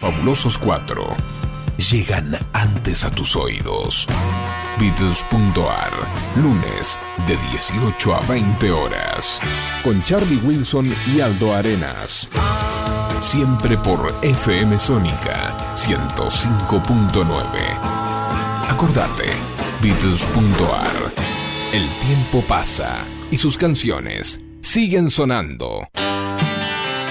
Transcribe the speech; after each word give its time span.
Fabulosos 0.00 0.56
4 0.58 1.16
llegan 1.90 2.38
antes 2.52 3.04
a 3.04 3.10
tus 3.10 3.34
oídos. 3.34 4.06
Beatles.ar, 4.78 5.90
lunes 6.36 6.96
de 7.26 7.36
18 7.50 8.14
a 8.14 8.20
20 8.20 8.70
horas. 8.70 9.40
Con 9.82 10.00
Charlie 10.04 10.38
Wilson 10.44 10.94
y 11.12 11.20
Aldo 11.20 11.52
Arenas. 11.52 12.28
Siempre 13.20 13.76
por 13.76 14.14
FM 14.22 14.78
Sónica 14.78 15.74
105.9. 15.74 18.68
Acordate, 18.68 19.24
Beatles.ar. 19.82 21.12
El 21.72 21.88
tiempo 22.06 22.44
pasa 22.46 23.04
y 23.32 23.36
sus 23.36 23.58
canciones 23.58 24.38
siguen 24.60 25.10
sonando. 25.10 25.88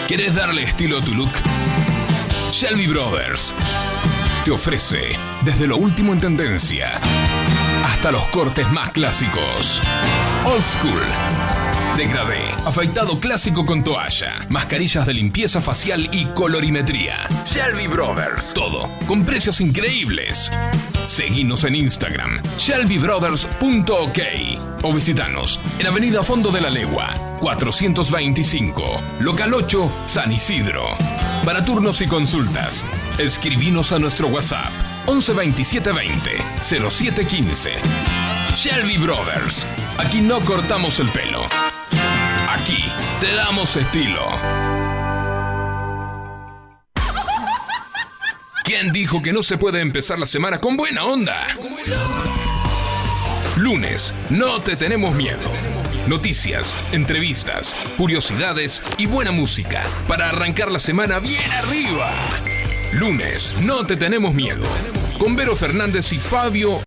¿Quieres 0.07 0.35
darle 0.35 0.63
estilo 0.63 0.99
a 0.99 1.01
tu 1.01 1.13
look? 1.13 1.31
Shelby 2.51 2.87
Brothers 2.87 3.55
te 4.45 4.51
ofrece 4.51 5.09
desde 5.43 5.67
lo 5.67 5.77
último 5.77 6.13
en 6.13 6.19
tendencia 6.19 6.99
hasta 7.85 8.11
los 8.11 8.25
cortes 8.27 8.69
más 8.71 8.91
clásicos. 8.91 9.81
Old 10.45 10.63
School. 10.63 11.01
Degradé, 11.95 12.39
afeitado 12.65 13.19
clásico 13.19 13.65
con 13.65 13.83
toalla, 13.83 14.45
mascarillas 14.49 15.05
de 15.05 15.13
limpieza 15.13 15.61
facial 15.61 16.09
y 16.11 16.25
colorimetría. 16.27 17.27
Shelby 17.45 17.87
Brothers. 17.87 18.53
Todo 18.53 18.89
con 19.07 19.25
precios 19.25 19.61
increíbles. 19.61 20.51
Seguinos 21.05 21.63
en 21.63 21.75
Instagram, 21.75 22.41
shelbybrothers.ok 22.57 24.19
o 24.83 24.93
visitanos 24.93 25.59
en 25.79 25.87
Avenida 25.87 26.23
Fondo 26.23 26.51
de 26.51 26.61
la 26.61 26.69
Legua, 26.69 27.13
425, 27.39 29.01
Local 29.19 29.53
8, 29.53 29.91
San 30.05 30.31
Isidro. 30.31 30.97
Para 31.47 31.63
turnos 31.63 32.01
y 32.01 32.07
consultas, 32.07 32.85
escribinos 33.17 33.93
a 33.93 33.99
nuestro 33.99 34.27
WhatsApp 34.27 34.69
11 35.05 35.31
27 35.31 35.91
20 35.93 36.31
07 36.61 37.25
15. 37.25 37.71
Shelby 38.53 38.97
Brothers. 38.97 39.65
Aquí 39.97 40.19
no 40.19 40.41
cortamos 40.41 40.99
el 40.99 41.09
pelo. 41.13 41.47
Aquí 42.49 42.83
te 43.21 43.33
damos 43.33 43.77
estilo. 43.77 44.27
¿Quién 48.65 48.91
dijo 48.91 49.21
que 49.21 49.31
no 49.31 49.41
se 49.41 49.57
puede 49.57 49.79
empezar 49.79 50.19
la 50.19 50.25
semana 50.25 50.59
con 50.59 50.75
buena 50.75 51.05
onda? 51.05 51.47
Lunes, 53.55 54.13
no 54.29 54.59
te 54.59 54.75
tenemos 54.75 55.15
miedo. 55.15 55.49
Noticias, 56.07 56.81
entrevistas, 56.93 57.75
curiosidades 57.97 58.81
y 58.97 59.07
buena 59.07 59.31
música 59.31 59.83
para 60.07 60.29
arrancar 60.29 60.71
la 60.71 60.79
semana 60.79 61.19
bien 61.19 61.51
arriba. 61.51 62.09
Lunes, 62.93 63.57
no 63.65 63.85
te 63.85 63.97
tenemos 63.97 64.33
miedo. 64.33 64.63
Con 65.19 65.35
Vero 65.35 65.53
Fernández 65.57 66.13
y 66.13 66.17
Fabio. 66.17 66.81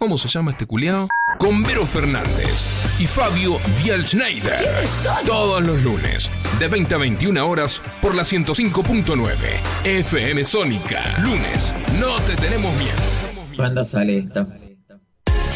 ¿Cómo 0.00 0.18
se 0.18 0.26
llama 0.28 0.50
este 0.50 0.66
culiao? 0.66 1.06
Con 1.38 1.62
Vero 1.62 1.86
Fernández 1.86 2.68
y 2.98 3.06
Fabio 3.06 3.60
Dial 3.80 4.04
Schneider. 4.04 4.58
Todos 5.24 5.62
los 5.62 5.80
lunes, 5.84 6.32
de 6.58 6.66
20 6.66 6.96
a 6.96 6.98
21 6.98 7.48
horas, 7.48 7.80
por 8.00 8.16
la 8.16 8.24
105.9 8.24 9.36
FM 9.84 10.44
Sónica. 10.44 11.16
Lunes, 11.20 11.72
no 12.00 12.20
te 12.22 12.34
tenemos 12.34 12.74
miedo. 12.76 13.46
¿Cuándo 13.56 13.84
sale 13.84 14.18
esta? 14.18 14.48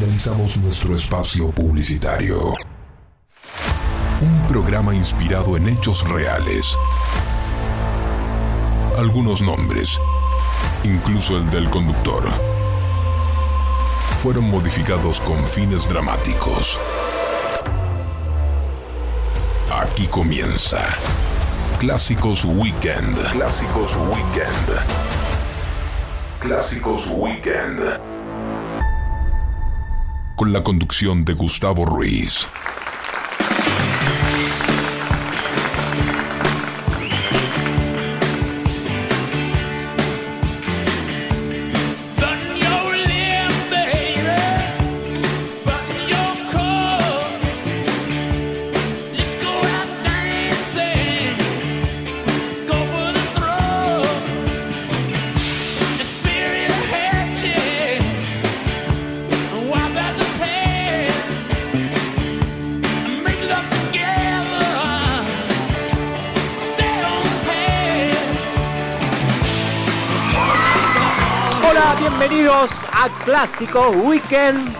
Finalizamos 0.00 0.56
nuestro 0.56 0.96
espacio 0.96 1.50
publicitario. 1.50 2.54
Un 4.22 4.48
programa 4.48 4.94
inspirado 4.94 5.58
en 5.58 5.68
hechos 5.68 6.08
reales. 6.08 6.74
Algunos 8.96 9.42
nombres, 9.42 10.00
incluso 10.84 11.36
el 11.36 11.50
del 11.50 11.68
conductor, 11.68 12.24
fueron 14.16 14.44
modificados 14.48 15.20
con 15.20 15.46
fines 15.46 15.86
dramáticos. 15.86 16.80
Aquí 19.70 20.06
comienza 20.06 20.80
Clásicos 21.78 22.46
Weekend. 22.46 23.18
Clásicos 23.32 23.94
Weekend. 23.96 24.80
Clásicos 26.40 27.06
Weekend. 27.08 28.09
Con 30.40 30.54
la 30.54 30.62
conducción 30.62 31.22
de 31.22 31.34
Gustavo 31.34 31.84
Ruiz. 31.84 32.48
A 73.00 73.08
Clásico 73.24 73.88
Weekend. 73.88 74.76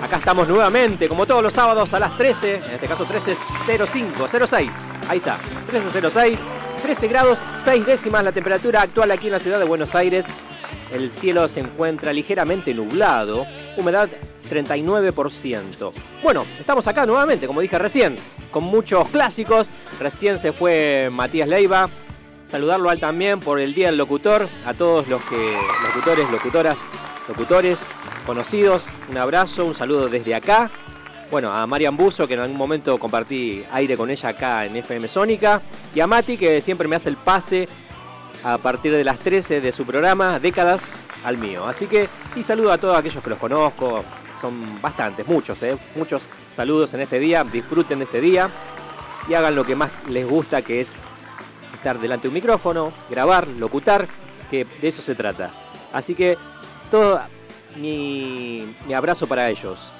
Acá 0.00 0.16
estamos 0.16 0.48
nuevamente, 0.48 1.06
como 1.06 1.26
todos 1.26 1.42
los 1.42 1.52
sábados 1.52 1.92
a 1.92 2.00
las 2.00 2.16
13, 2.16 2.54
en 2.54 2.70
este 2.72 2.86
caso 2.86 3.06
13.05, 3.06 4.46
06. 4.48 4.70
Ahí 5.06 5.18
está, 5.18 5.36
13.06, 5.70 6.38
13 6.80 7.08
grados 7.08 7.38
6 7.62 7.84
décimas 7.84 8.24
la 8.24 8.32
temperatura 8.32 8.80
actual 8.80 9.10
aquí 9.10 9.26
en 9.26 9.32
la 9.32 9.38
ciudad 9.38 9.58
de 9.58 9.66
Buenos 9.66 9.94
Aires. 9.94 10.24
El 10.90 11.10
cielo 11.10 11.46
se 11.46 11.60
encuentra 11.60 12.10
ligeramente 12.14 12.72
nublado, 12.72 13.46
humedad 13.76 14.08
39%. 14.50 15.92
Bueno, 16.22 16.46
estamos 16.58 16.86
acá 16.86 17.04
nuevamente, 17.04 17.46
como 17.46 17.60
dije 17.60 17.78
recién, 17.78 18.16
con 18.50 18.64
muchos 18.64 19.06
clásicos. 19.10 19.68
Recién 20.00 20.38
se 20.38 20.54
fue 20.54 21.10
Matías 21.12 21.48
Leiva, 21.48 21.90
saludarlo 22.46 22.88
a 22.88 22.94
él 22.94 23.00
también 23.00 23.40
por 23.40 23.60
el 23.60 23.74
Día 23.74 23.88
del 23.88 23.98
Locutor, 23.98 24.48
a 24.64 24.72
todos 24.72 25.06
los 25.08 25.20
que, 25.26 25.54
locutores, 25.84 26.30
locutoras, 26.30 26.78
locutores, 27.28 27.78
conocidos, 28.26 28.86
un 29.10 29.18
abrazo, 29.18 29.66
un 29.66 29.74
saludo 29.74 30.08
desde 30.08 30.34
acá. 30.34 30.70
Bueno, 31.30 31.52
a 31.52 31.66
Marian 31.66 31.96
Buzo, 31.96 32.26
que 32.26 32.34
en 32.34 32.40
algún 32.40 32.56
momento 32.56 32.98
compartí 32.98 33.64
aire 33.70 33.96
con 33.96 34.08
ella 34.08 34.30
acá 34.30 34.64
en 34.64 34.76
FM 34.76 35.06
Sónica, 35.08 35.60
y 35.94 36.00
a 36.00 36.06
Mati, 36.06 36.38
que 36.38 36.60
siempre 36.62 36.88
me 36.88 36.96
hace 36.96 37.10
el 37.10 37.16
pase 37.16 37.68
a 38.42 38.56
partir 38.56 38.92
de 38.92 39.04
las 39.04 39.18
13 39.18 39.60
de 39.60 39.72
su 39.72 39.84
programa, 39.84 40.38
décadas 40.38 40.82
al 41.24 41.36
mío. 41.36 41.66
Así 41.66 41.86
que, 41.86 42.08
y 42.34 42.42
saludo 42.42 42.72
a 42.72 42.78
todos 42.78 42.96
aquellos 42.96 43.22
que 43.22 43.30
los 43.30 43.38
conozco, 43.38 44.04
son 44.40 44.80
bastantes, 44.80 45.26
muchos, 45.26 45.62
¿eh? 45.62 45.76
muchos 45.96 46.22
saludos 46.54 46.94
en 46.94 47.00
este 47.00 47.18
día, 47.18 47.44
disfruten 47.44 47.98
de 47.98 48.04
este 48.04 48.20
día 48.20 48.48
y 49.28 49.34
hagan 49.34 49.54
lo 49.54 49.64
que 49.64 49.74
más 49.74 49.90
les 50.08 50.26
gusta, 50.26 50.62
que 50.62 50.80
es 50.80 50.94
estar 51.74 51.98
delante 51.98 52.22
de 52.22 52.28
un 52.28 52.34
micrófono, 52.34 52.92
grabar, 53.10 53.48
locutar, 53.48 54.06
que 54.50 54.64
de 54.64 54.88
eso 54.88 55.02
se 55.02 55.14
trata. 55.14 55.50
Así 55.92 56.14
que 56.14 56.38
todo 56.90 57.20
mi, 57.76 58.74
mi 58.86 58.94
abrazo 58.94 59.26
para 59.26 59.48
ellos. 59.48 59.92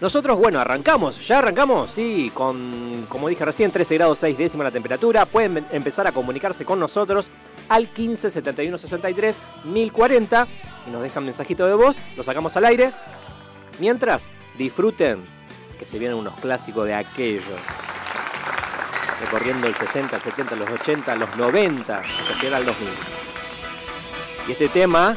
Nosotros, 0.00 0.36
bueno, 0.36 0.58
arrancamos, 0.58 1.26
ya 1.26 1.38
arrancamos, 1.38 1.90
sí, 1.92 2.30
con, 2.34 3.06
como 3.08 3.28
dije 3.28 3.44
recién, 3.44 3.70
13 3.70 3.94
grados 3.94 4.18
6 4.18 4.36
décimas 4.36 4.66
la 4.66 4.70
temperatura. 4.70 5.24
Pueden 5.24 5.58
em- 5.58 5.64
empezar 5.70 6.06
a 6.06 6.12
comunicarse 6.12 6.64
con 6.64 6.78
nosotros 6.80 7.30
al 7.68 7.88
15 7.88 8.28
71 8.28 8.76
63 8.76 9.36
1040 9.64 10.46
y 10.86 10.90
nos 10.90 11.00
dejan 11.02 11.24
mensajito 11.24 11.66
de 11.66 11.74
voz, 11.74 11.96
lo 12.16 12.22
sacamos 12.22 12.56
al 12.56 12.66
aire. 12.66 12.90
Mientras, 13.78 14.28
disfruten 14.58 15.24
que 15.78 15.86
se 15.86 15.98
vienen 15.98 16.18
unos 16.18 16.38
clásicos 16.40 16.86
de 16.86 16.94
aquellos. 16.94 17.44
Recorriendo 19.20 19.66
el 19.68 19.74
60, 19.74 20.16
el 20.16 20.22
70, 20.22 20.56
los 20.56 20.70
80, 20.70 21.14
los 21.14 21.36
90, 21.36 21.98
hasta 21.98 22.42
llegar 22.42 22.60
al 22.60 22.66
2000. 22.66 22.88
Y 24.48 24.52
este 24.52 24.68
tema, 24.68 25.14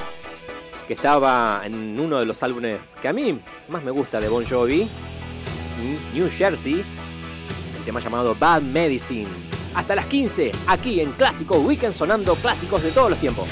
que 0.88 0.94
estaba 0.94 1.62
en 1.66 2.00
uno 2.00 2.20
de 2.20 2.26
los 2.26 2.42
álbumes 2.42 2.78
que 3.02 3.10
a 3.10 3.14
mí 3.14 3.40
más 3.68 3.84
me 3.84 3.92
gusta 3.92 4.20
de 4.22 4.30
Bon 4.30 4.46
Jovi, 4.46 4.88
New 6.14 6.30
Jersey, 6.32 6.84
el 7.78 7.84
tema 7.86 8.00
llamado 8.00 8.34
Bad 8.36 8.62
Medicine. 8.62 9.28
Hasta 9.76 9.96
las 9.96 10.06
15, 10.06 10.52
aquí 10.66 11.02
en 11.02 11.12
Clásico 11.12 11.58
Weekend, 11.60 11.94
sonando 11.94 12.36
clásicos 12.36 12.82
de 12.82 12.92
todos 12.92 13.12
los 13.12 13.20
tiempos. 13.20 13.48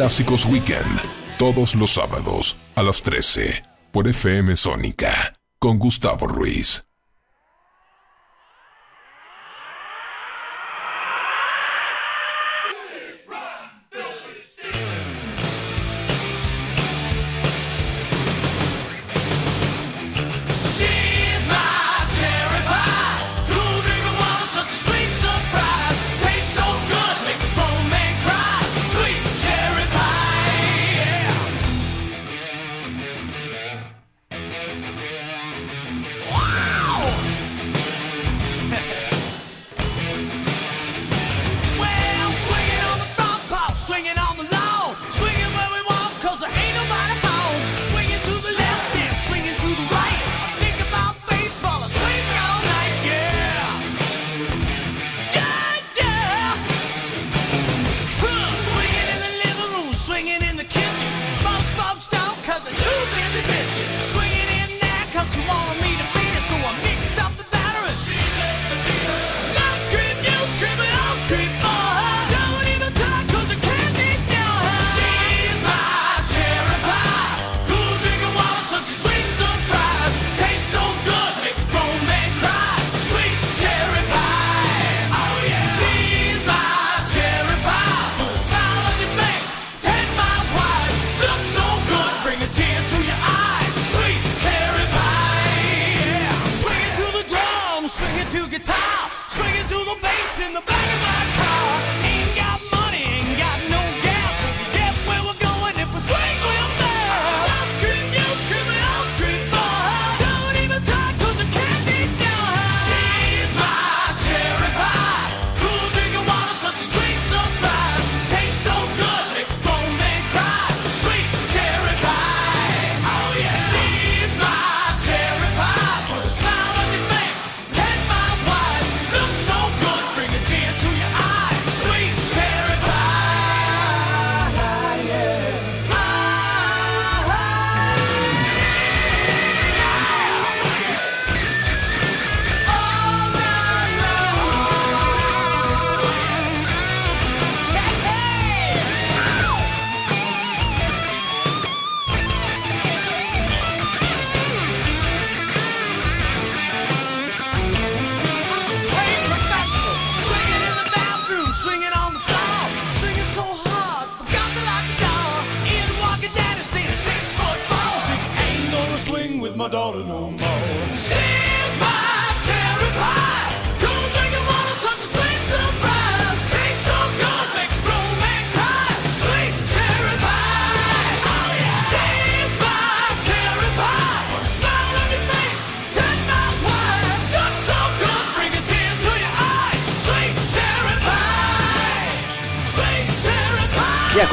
Clásicos 0.00 0.46
Weekend, 0.46 0.98
todos 1.38 1.74
los 1.74 1.90
sábados 1.90 2.56
a 2.74 2.82
las 2.82 3.02
13 3.02 3.62
por 3.92 4.08
FM 4.08 4.56
Sónica, 4.56 5.34
con 5.58 5.78
Gustavo 5.78 6.26
Ruiz. 6.26 6.89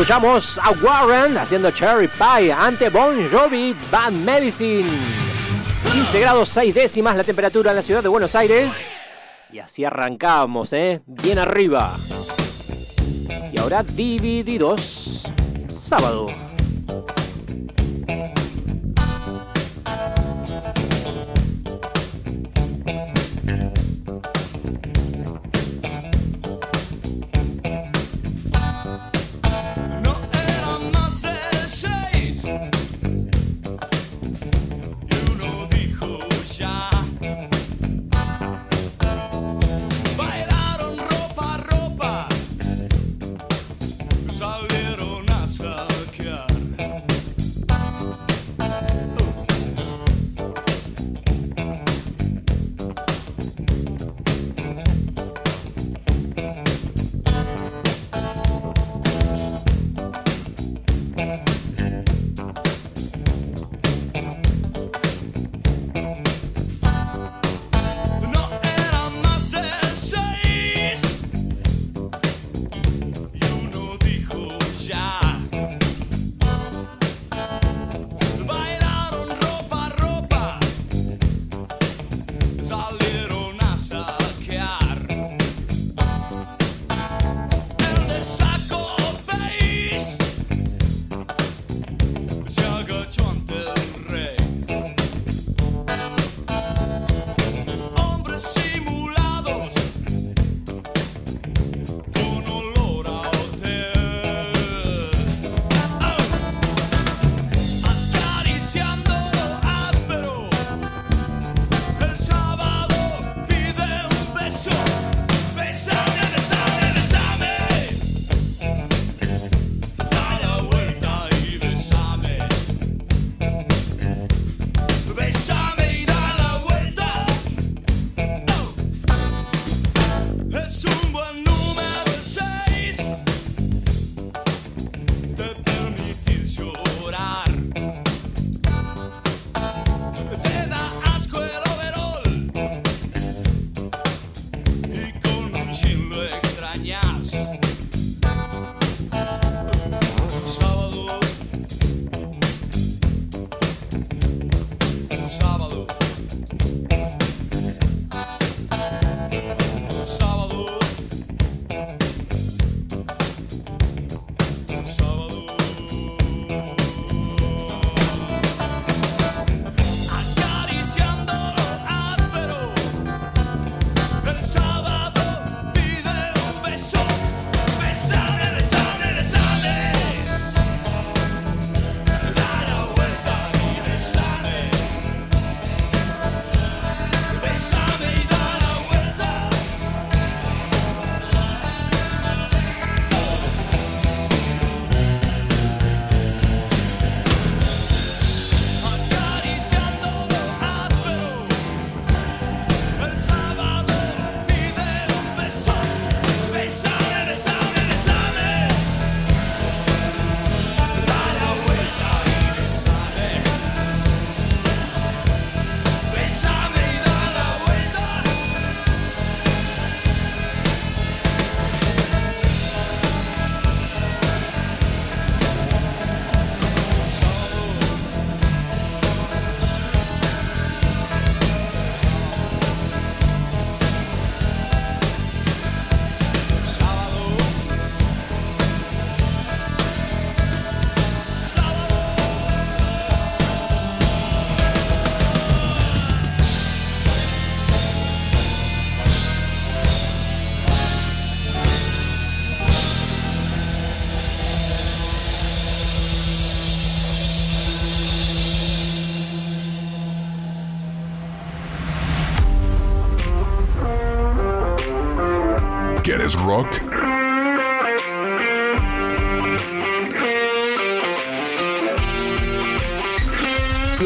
escuchamos 0.08 0.58
a 0.60 0.72
Warren 0.72 1.38
haciendo 1.38 1.70
Cherry 1.70 2.08
Pie 2.08 2.54
ante 2.54 2.88
Bon 2.90 3.28
Jovi 3.30 3.76
Bad 3.92 4.14
Medicine. 4.14 4.90
15 5.92 6.20
grados 6.22 6.48
6 6.48 6.74
décimas 6.74 7.18
la 7.18 7.26
temperatura 7.26 7.72
en 7.72 7.76
la 7.76 7.82
ciudad 7.82 8.02
de 8.02 8.08
Buenos 8.08 8.34
Aires. 8.34 9.02
Y 9.52 9.60
así 9.60 9.84
arrancamos, 9.84 10.72
¿eh? 10.72 11.02
Bien 11.06 11.40
arriba. 11.40 11.94
Y 13.52 13.60
ahora 13.60 13.84
divididos. 13.84 15.24
Sábado. 15.68 16.28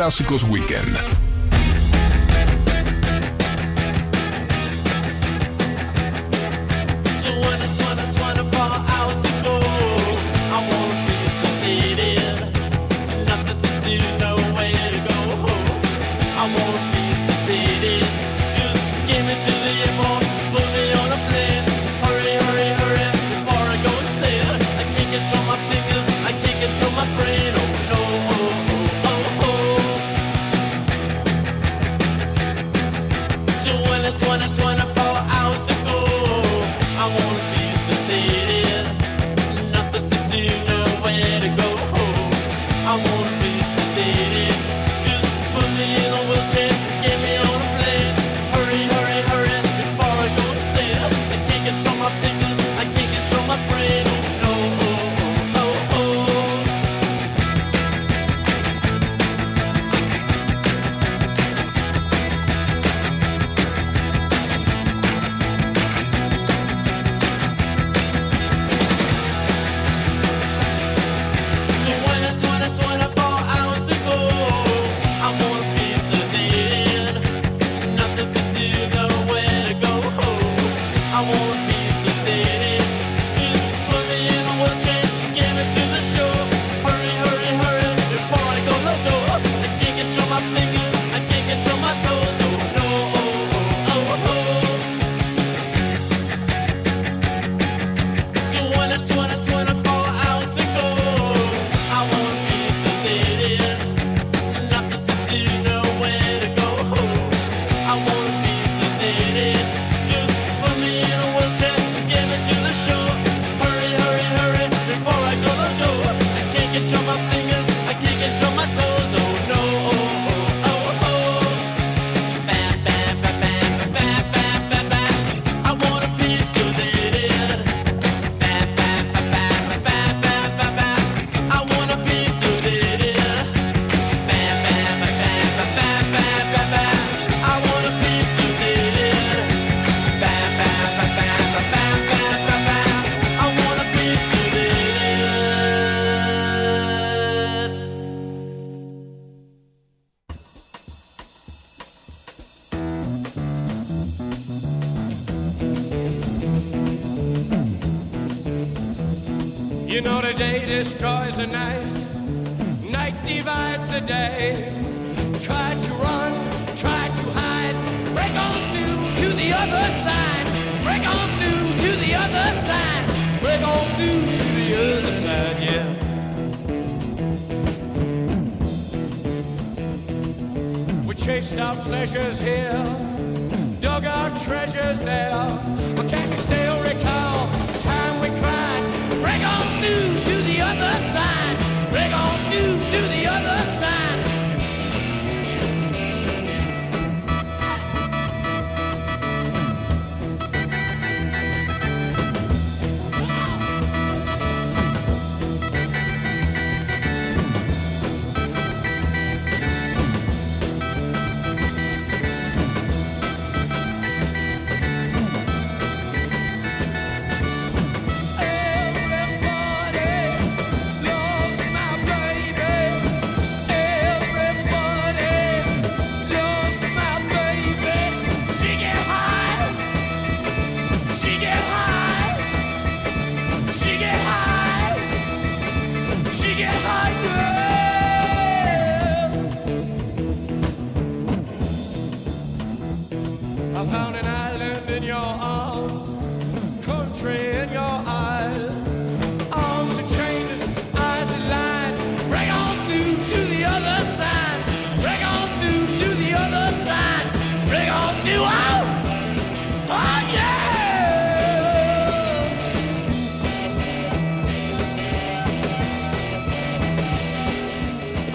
Clásicos 0.01 0.43
Weekend. 0.43 1.20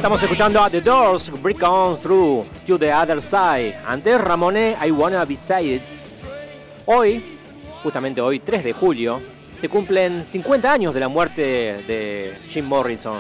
Estamos 0.07 0.23
escuchando 0.23 0.63
a 0.63 0.71
The 0.71 0.83
Doors, 0.83 1.33
Break 1.43 1.61
On 1.65 1.99
Through, 1.99 2.47
To 2.65 2.79
The 2.79 2.95
Other 2.95 3.21
Side. 3.21 3.75
Antes 3.85 4.21
Ramoné, 4.21 4.77
I 4.87 4.93
Wanna 4.93 5.25
Be 5.25 5.35
It. 5.35 5.83
Hoy, 6.85 7.21
justamente 7.83 8.21
hoy, 8.21 8.39
3 8.39 8.63
de 8.63 8.73
julio, 8.73 9.21
se 9.59 9.69
cumplen 9.69 10.25
50 10.25 10.73
años 10.73 10.95
de 10.95 11.01
la 11.01 11.09
muerte 11.09 11.43
de 11.43 12.39
Jim 12.51 12.67
Morrison. 12.67 13.19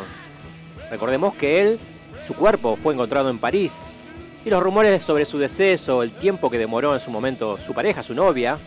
Recordemos 0.88 1.34
que 1.34 1.60
él, 1.60 1.80
su 2.24 2.34
cuerpo 2.34 2.76
fue 2.80 2.94
encontrado 2.94 3.30
en 3.30 3.40
París. 3.40 3.72
Y 4.44 4.50
los 4.50 4.62
rumores 4.62 5.02
sobre 5.02 5.24
su 5.24 5.38
deceso, 5.38 6.04
el 6.04 6.12
tiempo 6.12 6.50
que 6.50 6.58
demoró 6.58 6.94
en 6.94 7.00
su 7.00 7.10
momento 7.10 7.58
su 7.66 7.74
pareja, 7.74 8.04
su 8.04 8.14
novia, 8.14 8.58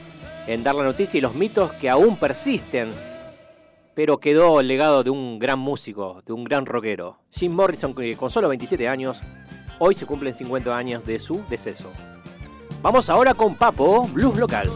en 0.45 0.61
dar 0.61 0.75
la 0.75 0.83
noticia 0.83 1.17
y 1.17 1.21
los 1.21 1.35
mitos 1.35 1.71
que 1.71 1.89
aún 1.89 2.17
persisten 2.17 2.91
pero 3.99 4.17
quedó 4.21 4.61
el 4.61 4.69
legado 4.69 5.03
de 5.03 5.09
un 5.09 5.39
gran 5.39 5.59
músico, 5.59 6.23
de 6.25 6.31
un 6.31 6.45
gran 6.45 6.65
rockero. 6.65 7.17
Jim 7.31 7.51
Morrison, 7.51 7.93
que 7.93 8.15
con 8.15 8.31
solo 8.31 8.47
27 8.47 8.87
años, 8.87 9.19
hoy 9.77 9.93
se 9.93 10.05
cumplen 10.05 10.33
50 10.33 10.73
años 10.73 11.05
de 11.05 11.19
su 11.19 11.43
deceso. 11.49 11.91
Vamos 12.81 13.09
ahora 13.09 13.33
con 13.33 13.55
Papo, 13.55 14.07
Blues 14.13 14.37
Local. 14.37 14.69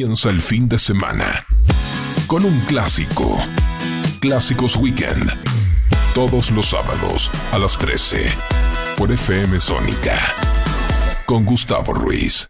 Comienza 0.00 0.30
el 0.30 0.40
fin 0.40 0.66
de 0.66 0.78
semana 0.78 1.46
con 2.26 2.46
un 2.46 2.58
clásico. 2.60 3.38
Clásicos 4.18 4.74
Weekend. 4.76 5.30
Todos 6.14 6.50
los 6.52 6.70
sábados 6.70 7.30
a 7.52 7.58
las 7.58 7.76
13 7.76 8.24
por 8.96 9.12
FM 9.12 9.60
Sónica. 9.60 10.18
Con 11.26 11.44
Gustavo 11.44 11.92
Ruiz. 11.92 12.49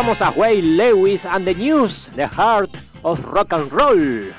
Escuchamos 0.00 0.22
a 0.22 0.30
Wayne 0.30 0.78
Lewis 0.78 1.26
and 1.26 1.44
the 1.44 1.54
News, 1.54 2.10
The 2.16 2.26
Heart 2.26 2.70
of 3.02 3.22
Rock 3.22 3.52
and 3.52 3.70
Roll. 3.70 4.32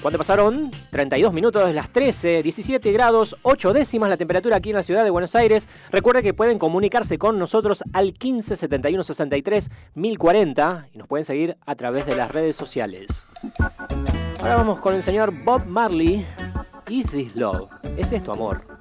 Cuando 0.00 0.16
pasaron 0.16 0.70
32 0.90 1.34
minutos 1.34 1.66
de 1.66 1.74
las 1.74 1.90
13, 1.90 2.42
17 2.42 2.90
grados, 2.92 3.36
8 3.42 3.74
décimas 3.74 4.08
la 4.08 4.16
temperatura 4.16 4.56
aquí 4.56 4.70
en 4.70 4.76
la 4.76 4.82
ciudad 4.82 5.04
de 5.04 5.10
Buenos 5.10 5.34
Aires. 5.34 5.68
Recuerda 5.90 6.22
que 6.22 6.32
pueden 6.32 6.58
comunicarse 6.58 7.18
con 7.18 7.38
nosotros 7.38 7.84
al 7.92 8.14
15 8.14 8.56
71 8.56 9.04
63 9.04 9.70
1040 9.96 10.88
y 10.94 10.96
nos 10.96 11.08
pueden 11.08 11.26
seguir 11.26 11.58
a 11.66 11.74
través 11.74 12.06
de 12.06 12.16
las 12.16 12.30
redes 12.30 12.56
sociales. 12.56 13.26
Ahora 14.40 14.56
vamos 14.56 14.80
con 14.80 14.94
el 14.94 15.02
señor 15.02 15.30
Bob 15.44 15.66
Marley. 15.66 16.24
Is 16.88 17.10
this 17.10 17.36
love? 17.36 17.68
¿Es 17.98 18.14
esto 18.14 18.32
amor? 18.32 18.73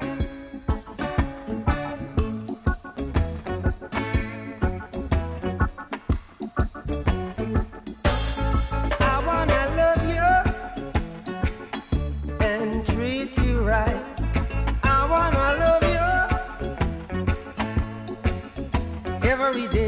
Every 19.55 19.67
day 19.67 19.82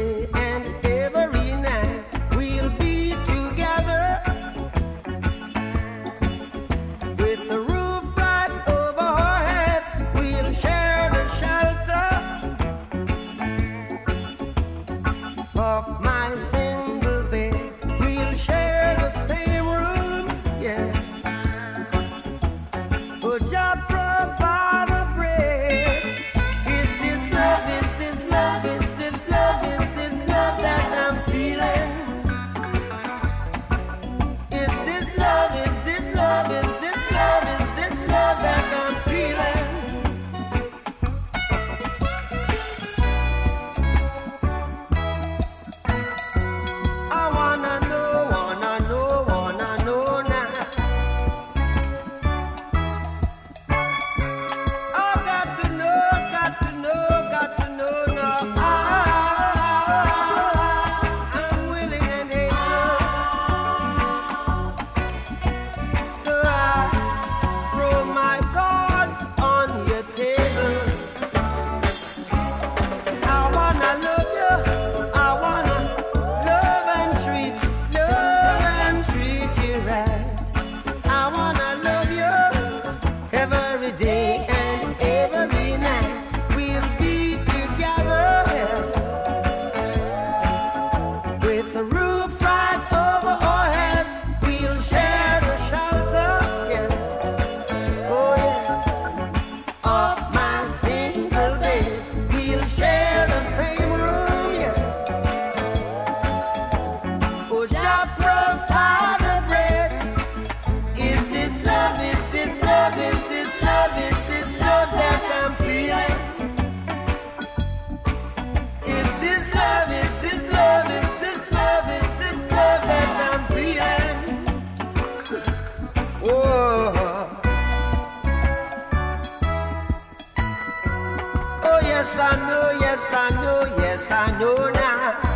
yes 131.96 132.18
I 132.18 132.36
know, 132.46 132.70
yes 132.78 133.12
I 133.14 133.30
know, 133.42 133.64
yes 133.78 134.10
I 134.10 134.38
know 134.38 134.70
now. 134.70 135.35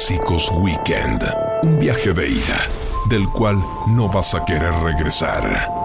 Clásicos 0.00 0.50
Weekend. 0.52 1.22
Un 1.62 1.78
viaje 1.78 2.14
de 2.14 2.30
ida, 2.30 2.66
del 3.10 3.28
cual 3.28 3.62
no 3.88 4.08
vas 4.08 4.34
a 4.34 4.42
querer 4.46 4.72
regresar. 4.82 5.79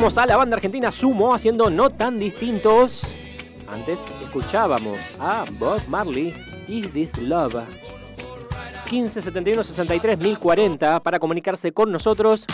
Escuchamos 0.00 0.16
a 0.16 0.26
la 0.26 0.36
banda 0.38 0.56
argentina 0.56 0.90
Sumo 0.90 1.34
haciendo 1.34 1.68
no 1.68 1.90
tan 1.90 2.18
distintos. 2.18 3.02
Antes 3.70 4.00
escuchábamos 4.24 4.98
a 5.18 5.44
Bob 5.58 5.78
Marley, 5.88 6.34
Is 6.68 6.90
This 6.90 7.18
Love? 7.18 7.62
15 8.88 9.20
71 9.20 9.62
63 9.62 10.18
1040 10.18 11.00
para 11.00 11.18
comunicarse 11.18 11.72
con 11.72 11.92
nosotros. 11.92 12.46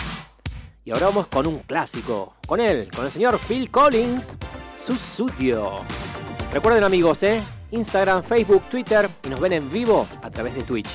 Y 0.83 0.91
ahora 0.91 1.05
vamos 1.05 1.27
con 1.27 1.47
un 1.47 1.59
clásico, 1.59 2.35
con 2.45 2.59
él, 2.59 2.89
con 2.93 3.05
el 3.05 3.11
señor 3.11 3.39
Phil 3.39 3.71
Collins, 3.71 4.35
su 4.85 4.91
estudio. 4.91 5.71
Recuerden 6.51 6.83
amigos, 6.83 7.23
¿eh? 7.23 7.41
Instagram, 7.71 8.23
Facebook, 8.23 8.63
Twitter 8.69 9.07
y 9.23 9.29
nos 9.29 9.39
ven 9.39 9.53
en 9.53 9.71
vivo 9.71 10.05
a 10.21 10.29
través 10.29 10.53
de 10.53 10.63
Twitch. 10.63 10.89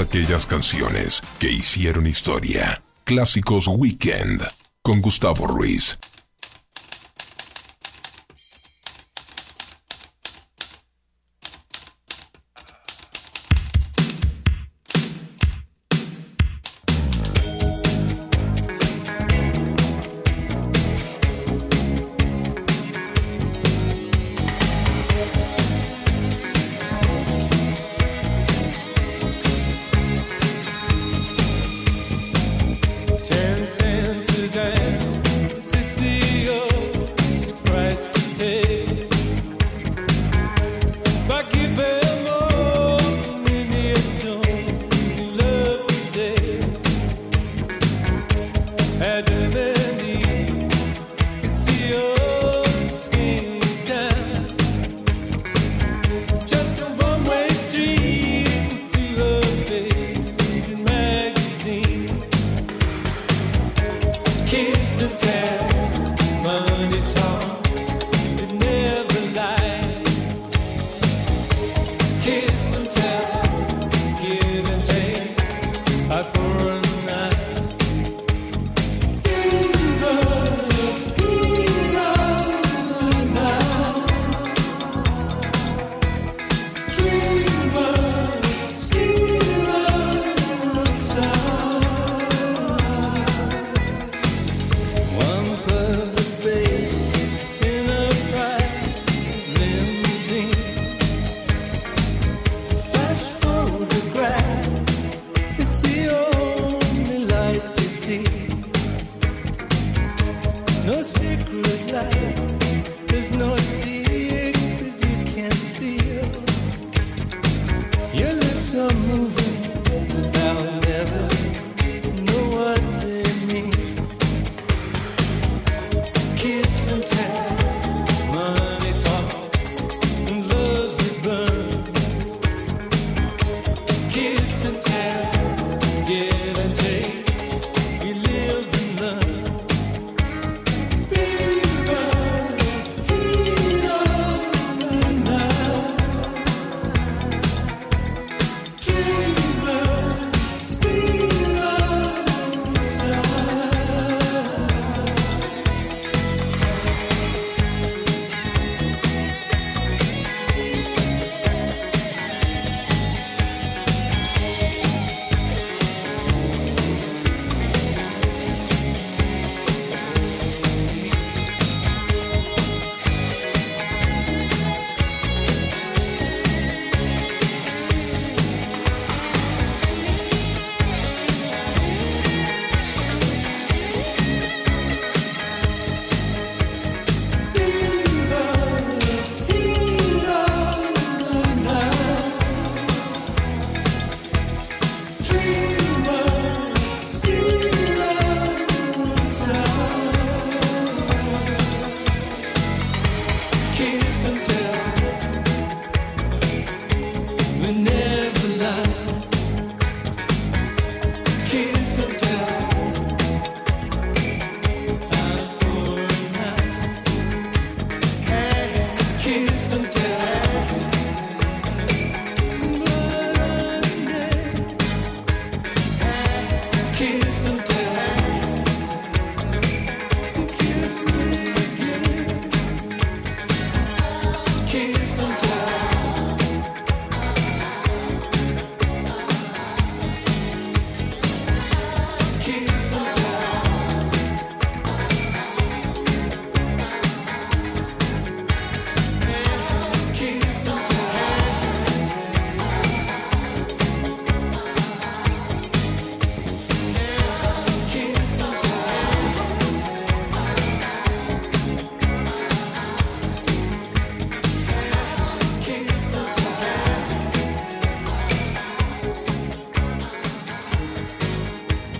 Aquellas 0.00 0.46
canciones 0.46 1.22
que 1.38 1.50
hicieron 1.50 2.06
historia. 2.06 2.82
Clásicos 3.04 3.66
Weekend 3.68 4.42
con 4.82 5.00
Gustavo 5.00 5.46
Ruiz. 5.46 5.98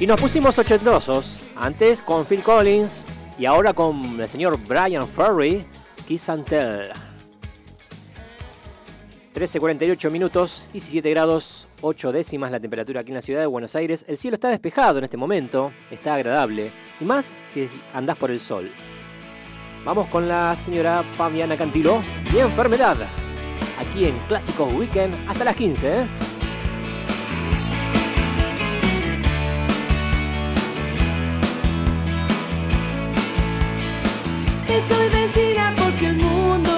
Y 0.05 0.07
nos 0.07 0.21
pusimos 0.21 0.59
ochentosos. 0.59 1.41
Antes 1.57 2.03
con 2.03 2.27
Phil 2.27 2.43
Collins 2.43 3.07
y 3.39 3.47
ahora 3.47 3.73
con 3.73 4.21
el 4.21 4.29
señor 4.29 4.59
Brian 4.69 5.09
Ferry, 5.09 5.65
Kiss 6.07 6.29
and 6.29 6.45
Tell. 6.45 6.91
13.48 9.35 10.11
minutos, 10.11 10.69
17 10.73 11.09
grados, 11.09 11.69
8 11.81 12.13
décimas 12.13 12.53
la 12.53 12.61
temperatura 12.61 13.01
aquí 13.01 13.13
en 13.13 13.15
la 13.15 13.23
ciudad 13.23 13.41
de 13.41 13.47
Buenos 13.47 13.75
Aires. 13.77 14.05
El 14.07 14.19
cielo 14.19 14.35
está 14.35 14.51
despejado 14.51 14.99
en 14.99 15.05
este 15.05 15.17
momento, 15.17 15.73
está 15.91 16.17
agradable. 16.17 16.71
Y 17.01 17.05
más 17.07 17.33
si 17.49 17.67
andás 17.95 18.19
por 18.19 18.31
el 18.31 18.41
sol. 18.41 18.71
Vamos 19.87 20.07
con 20.09 20.29
la 20.29 20.55
señora 20.55 21.03
Pamiana 21.17 21.57
Cantilo 21.57 22.03
y 22.31 22.41
enfermedad. 22.41 22.99
Aquí 23.81 24.05
en 24.05 24.19
Clásicos 24.29 24.71
Weekend 24.75 25.15
hasta 25.31 25.45
las 25.45 25.57
15. 25.57 26.01
¿eh? 26.01 26.34
Estoy 34.77 35.09
vencida 35.09 35.73
porque 35.77 36.07
el 36.09 36.17
mundo 36.17 36.74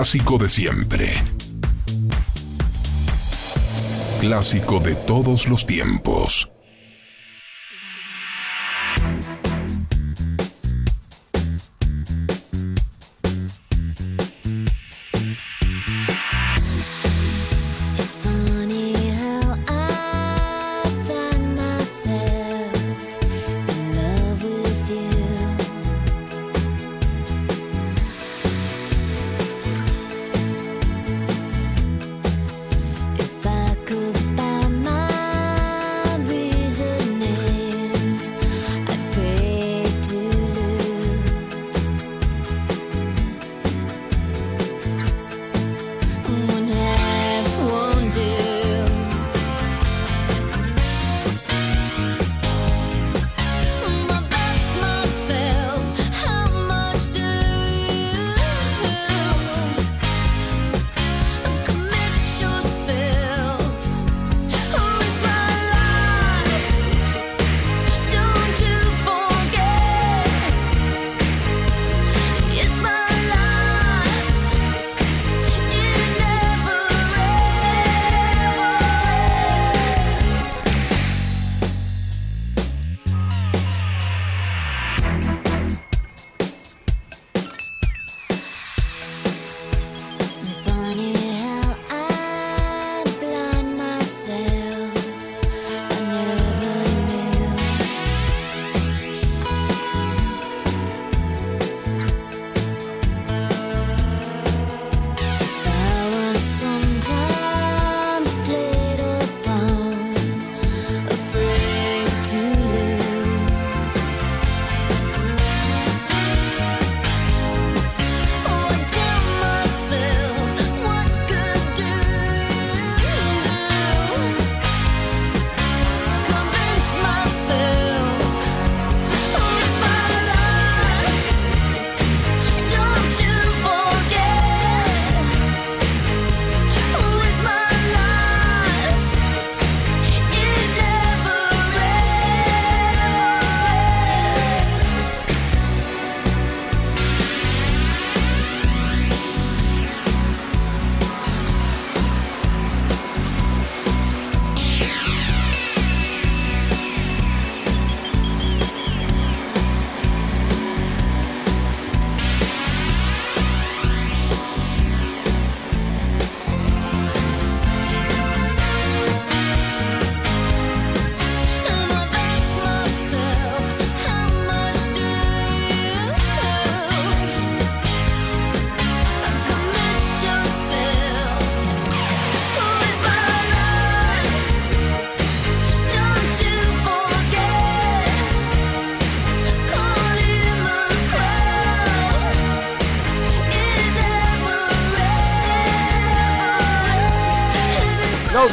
clásico 0.00 0.38
de 0.38 0.48
siempre. 0.48 1.12
Clásico 4.18 4.80
de 4.80 4.94
todos 4.94 5.46
los 5.46 5.66
tiempos. 5.66 6.50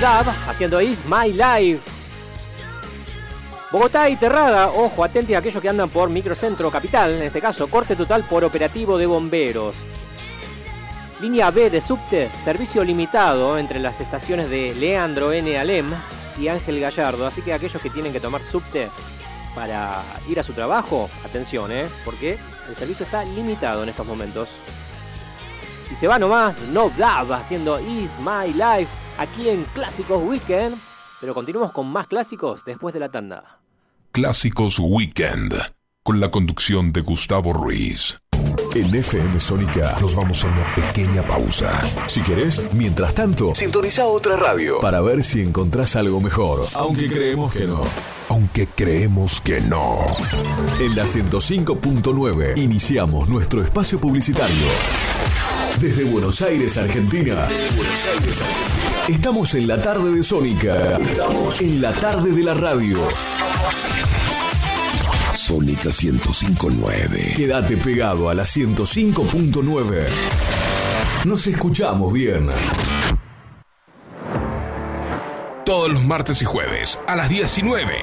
Haciendo 0.08 0.80
Is 0.80 0.98
My 1.06 1.34
Life. 1.34 1.82
Bogotá 3.74 4.10
y 4.10 4.16
Terrada, 4.16 4.70
ojo, 4.70 5.04
atenti 5.04 5.34
a 5.34 5.40
aquellos 5.40 5.62
que 5.62 5.68
andan 5.68 5.90
por 5.90 6.10
Microcentro 6.10 6.72
Capital, 6.72 7.12
en 7.12 7.24
este 7.24 7.42
caso, 7.42 7.68
corte 7.68 7.94
total 7.94 8.24
por 8.24 8.46
operativo 8.46 8.98
de 8.98 9.06
bomberos. 9.06 9.76
Línea 11.20 11.52
B 11.52 11.70
de 11.70 11.82
subte, 11.82 12.30
servicio 12.46 12.86
limitado 12.86 13.58
entre 13.58 13.82
las 13.82 14.00
estaciones 14.00 14.50
de 14.50 14.74
Leandro 14.76 15.34
N. 15.34 15.60
Alem 15.60 15.92
y 16.40 16.48
Ángel 16.48 16.80
Gallardo. 16.80 17.28
Así 17.28 17.42
que 17.42 17.52
aquellos 17.52 17.82
que 17.82 17.90
tienen 17.90 18.14
que 18.14 18.22
tomar 18.22 18.42
subte 18.42 18.90
para 19.54 20.02
ir 20.30 20.40
a 20.40 20.44
su 20.44 20.54
trabajo, 20.54 21.10
atención, 21.26 21.70
¿eh? 21.74 21.86
porque 22.06 22.38
el 22.70 22.76
servicio 22.78 23.04
está 23.04 23.26
limitado 23.26 23.84
en 23.84 23.90
estos 23.90 24.08
momentos. 24.08 24.48
Y 25.92 25.96
se 25.96 26.08
va 26.08 26.18
nomás, 26.18 26.58
No 26.72 26.90
Dab, 26.98 27.34
haciendo 27.34 27.78
Is 27.82 28.12
My 28.22 28.54
Life, 28.54 29.07
aquí 29.18 29.50
en 29.50 29.64
Clásicos 29.74 30.22
Weekend. 30.24 30.76
Pero 31.20 31.34
continuamos 31.34 31.72
con 31.72 31.88
más 31.88 32.08
clásicos 32.08 32.64
después 32.66 32.94
de 32.94 33.00
la 33.00 33.10
tanda. 33.10 33.60
Clásicos 34.12 34.80
Weekend, 34.80 35.54
con 36.04 36.20
la 36.20 36.32
conducción 36.32 36.92
de 36.92 37.02
Gustavo 37.02 37.54
Ruiz. 37.54 38.20
En 38.76 38.94
FM 38.94 39.40
Sónica 39.40 39.96
nos 40.00 40.16
vamos 40.16 40.44
a 40.44 40.48
una 40.48 40.76
pequeña 40.76 41.24
pausa. 41.24 41.82
Si 42.08 42.22
querés, 42.22 42.62
mientras 42.74 43.16
tanto, 43.16 43.56
sintoniza 43.56 44.06
otra 44.06 44.36
radio 44.38 44.80
para 44.80 45.02
ver 45.02 45.24
si 45.24 45.42
encontrás 45.42 45.96
algo 45.96 46.22
mejor. 46.22 46.68
Aunque 46.74 47.08
creemos 47.08 47.52
que 47.52 47.66
no. 47.66 47.82
Aunque 48.30 48.68
creemos 48.68 49.42
que 49.42 49.62
no. 49.62 50.06
En 50.80 50.96
la 50.96 51.06
105.9 51.06 52.58
iniciamos 52.58 53.30
nuestro 53.30 53.64
espacio 53.64 54.00
publicitario. 54.00 55.17
Desde 55.80 56.04
Buenos 56.06 56.42
Aires, 56.42 56.76
Argentina. 56.78 57.48
Estamos 59.08 59.54
en 59.54 59.68
la 59.68 59.80
tarde 59.80 60.12
de 60.16 60.24
Sónica. 60.24 60.98
Estamos 60.98 61.62
en 61.62 61.82
la 61.82 61.92
tarde 61.94 62.32
de 62.32 62.44
la 62.44 62.56
radio. 62.56 62.98
Sónica 65.36 65.90
1059. 65.90 67.34
Quédate 67.36 67.78
pegado 67.78 68.28
a 68.28 68.34
la 68.34 68.44
105.9. 68.44 70.04
Nos 71.26 71.46
escuchamos 71.46 72.12
bien. 72.12 72.50
Todos 75.64 75.92
los 75.92 76.04
martes 76.04 76.42
y 76.42 76.46
jueves 76.46 77.00
a 77.06 77.16
las 77.16 77.30
19. 77.30 77.94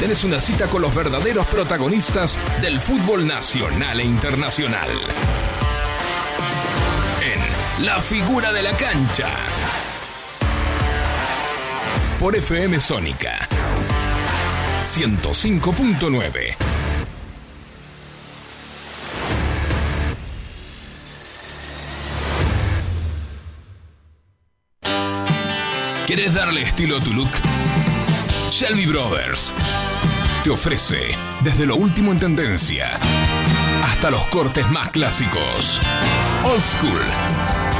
Tenés 0.00 0.24
una 0.24 0.40
cita 0.40 0.66
con 0.66 0.80
los 0.80 0.94
verdaderos 0.94 1.46
protagonistas 1.48 2.38
del 2.62 2.80
fútbol 2.80 3.26
nacional 3.26 4.00
e 4.00 4.04
internacional. 4.04 4.88
En 7.20 7.84
La 7.84 8.00
figura 8.00 8.50
de 8.50 8.62
la 8.62 8.72
cancha. 8.78 9.28
Por 12.18 12.34
FM 12.34 12.80
Sónica 12.80 13.46
105.9. 14.86 16.56
¿Querés 26.06 26.32
darle 26.32 26.62
estilo 26.62 26.96
a 26.96 27.00
tu 27.00 27.12
look? 27.12 27.28
Shelby 28.50 28.84
Brothers 28.86 29.54
te 30.42 30.50
ofrece 30.50 31.16
desde 31.44 31.66
lo 31.66 31.76
último 31.76 32.10
en 32.10 32.18
tendencia 32.18 32.98
hasta 33.84 34.10
los 34.10 34.26
cortes 34.26 34.68
más 34.68 34.90
clásicos. 34.90 35.80
Old 36.44 36.62
School. 36.62 37.59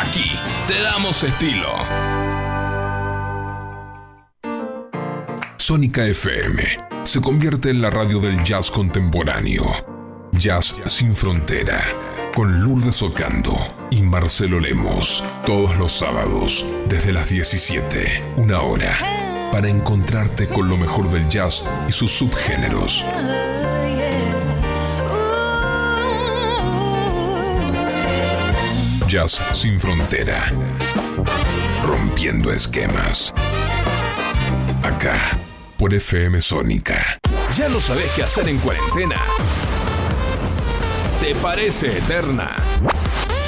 Aquí 0.00 0.30
te 0.68 0.80
damos 0.80 1.24
estilo. 1.24 1.72
Sónica 5.56 6.06
FM 6.06 6.62
se 7.02 7.20
convierte 7.20 7.70
en 7.70 7.82
la 7.82 7.90
radio 7.90 8.20
del 8.20 8.44
jazz 8.44 8.70
contemporáneo. 8.70 9.64
Jazz 10.30 10.76
sin 10.86 11.16
frontera. 11.16 11.82
Con 12.32 12.62
Lourdes 12.62 13.02
Ocando 13.02 13.58
y 13.90 14.02
Marcelo 14.02 14.60
Lemos. 14.60 15.24
Todos 15.44 15.76
los 15.78 15.90
sábados, 15.90 16.64
desde 16.88 17.12
las 17.12 17.30
17, 17.30 18.34
una 18.36 18.60
hora. 18.60 18.96
Para 19.50 19.68
encontrarte 19.68 20.46
con 20.46 20.68
lo 20.68 20.76
mejor 20.76 21.10
del 21.10 21.28
jazz 21.28 21.64
y 21.88 21.92
sus 21.92 22.12
subgéneros. 22.12 23.04
Jazz 29.08 29.40
sin 29.52 29.80
frontera. 29.80 30.52
Rompiendo 31.84 32.52
esquemas. 32.52 33.32
Acá, 34.82 35.38
por 35.76 35.94
FM 35.94 36.40
Sónica. 36.40 37.18
¿Ya 37.56 37.68
no 37.68 37.80
sabes 37.80 38.12
qué 38.14 38.22
hacer 38.22 38.48
en 38.48 38.58
cuarentena? 38.58 39.16
¿Te 41.20 41.34
parece 41.34 41.98
eterna? 41.98 42.54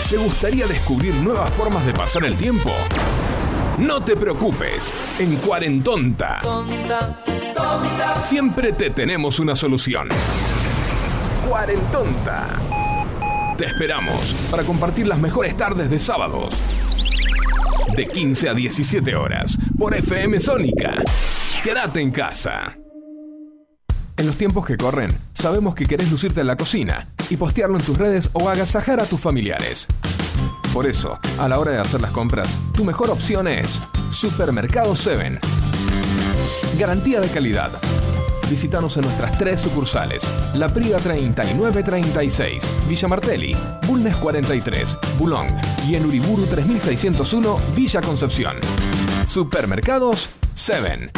¿Te 0.08 0.16
gustaría 0.16 0.66
descubrir 0.66 1.14
nuevas 1.14 1.50
formas 1.50 1.84
de 1.86 1.92
pasar 1.92 2.24
el 2.24 2.36
tiempo? 2.36 2.70
No 3.78 4.02
te 4.02 4.16
preocupes, 4.16 4.92
en 5.18 5.36
Cuarentonta 5.36 6.40
siempre 8.20 8.72
te 8.72 8.90
tenemos 8.90 9.38
una 9.38 9.54
solución. 9.56 10.08
Cuarentonta. 11.48 12.89
Te 13.60 13.66
esperamos 13.66 14.34
para 14.50 14.62
compartir 14.64 15.06
las 15.06 15.18
mejores 15.18 15.54
tardes 15.54 15.90
de 15.90 15.98
sábados. 15.98 16.54
De 17.94 18.06
15 18.06 18.48
a 18.48 18.54
17 18.54 19.14
horas 19.14 19.58
por 19.78 19.94
FM 19.94 20.40
Sónica. 20.40 20.92
Quédate 21.62 22.00
en 22.00 22.10
casa. 22.10 22.78
En 24.16 24.26
los 24.26 24.38
tiempos 24.38 24.64
que 24.64 24.78
corren, 24.78 25.10
sabemos 25.34 25.74
que 25.74 25.84
querés 25.84 26.10
lucirte 26.10 26.40
en 26.40 26.46
la 26.46 26.56
cocina 26.56 27.10
y 27.28 27.36
postearlo 27.36 27.76
en 27.76 27.84
tus 27.84 27.98
redes 27.98 28.30
o 28.32 28.48
agasajar 28.48 28.98
a 28.98 29.04
tus 29.04 29.20
familiares. 29.20 29.86
Por 30.72 30.86
eso, 30.86 31.18
a 31.38 31.46
la 31.46 31.58
hora 31.58 31.72
de 31.72 31.80
hacer 31.80 32.00
las 32.00 32.12
compras, 32.12 32.56
tu 32.74 32.82
mejor 32.82 33.10
opción 33.10 33.46
es 33.46 33.78
Supermercado 34.08 34.96
7. 34.96 35.38
Garantía 36.78 37.20
de 37.20 37.28
calidad. 37.28 37.72
Visítanos 38.50 38.96
en 38.96 39.04
nuestras 39.04 39.38
tres 39.38 39.60
sucursales: 39.60 40.24
La 40.54 40.68
Priva 40.68 40.98
3936, 40.98 42.62
Villa 42.88 43.08
Martelli, 43.08 43.56
Bulnes 43.86 44.16
43, 44.16 44.98
Boulogne 45.18 45.60
y 45.88 45.94
en 45.94 46.04
Uriburu 46.04 46.46
3601, 46.46 47.60
Villa 47.76 48.00
Concepción. 48.00 48.56
Supermercados 49.28 50.30
7. 50.54 51.12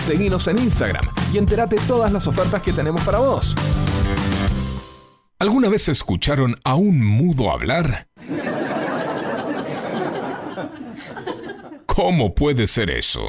Seguinos 0.00 0.48
en 0.48 0.58
Instagram 0.58 1.04
y 1.32 1.38
entérate 1.38 1.76
todas 1.86 2.10
las 2.10 2.26
ofertas 2.26 2.62
que 2.62 2.72
tenemos 2.72 3.02
para 3.02 3.18
vos. 3.18 3.54
¿Alguna 5.38 5.68
vez 5.68 5.88
escucharon 5.88 6.56
a 6.64 6.76
un 6.76 7.04
mudo 7.04 7.50
hablar? 7.50 8.08
¿Cómo 11.86 12.34
puede 12.34 12.66
ser 12.66 12.88
eso? 12.88 13.28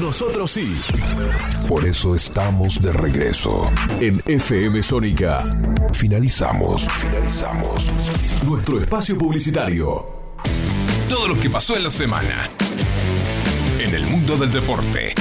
Nosotros 0.00 0.50
sí. 0.50 0.74
Por 1.68 1.84
eso 1.86 2.14
estamos 2.14 2.80
de 2.80 2.92
regreso. 2.92 3.70
En 4.00 4.20
FM 4.26 4.82
Sónica, 4.82 5.38
Finalizamos. 5.92 6.88
Finalizamos. 6.88 7.86
nuestro 8.44 8.80
espacio 8.80 9.16
publicitario. 9.16 10.06
Todo 11.08 11.28
lo 11.28 11.38
que 11.38 11.48
pasó 11.48 11.76
en 11.76 11.84
la 11.84 11.90
semana. 11.90 12.48
En 13.78 13.94
el 13.94 14.06
mundo 14.06 14.36
del 14.36 14.50
deporte. 14.50 15.14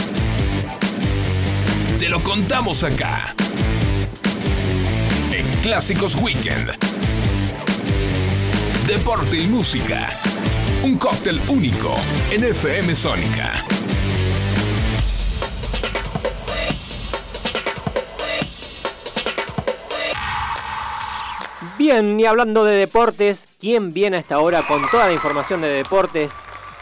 Te 1.99 2.09
lo 2.09 2.23
contamos 2.23 2.83
acá. 2.83 3.35
En 5.31 5.61
Clásicos 5.61 6.15
Weekend. 6.15 6.71
Deporte 8.87 9.37
y 9.37 9.47
música. 9.47 10.09
Un 10.83 10.97
cóctel 10.97 11.39
único 11.47 11.93
en 12.31 12.43
FM 12.43 12.95
Sónica. 12.95 13.63
Bien, 21.83 22.17
y 22.17 22.25
hablando 22.25 22.63
de 22.63 22.77
deportes, 22.77 23.45
¿quién 23.59 23.91
viene 23.91 24.15
a 24.15 24.19
esta 24.21 24.39
hora 24.39 24.65
con 24.65 24.89
toda 24.89 25.07
la 25.07 25.11
información 25.11 25.59
de 25.59 25.67
deportes 25.67 26.31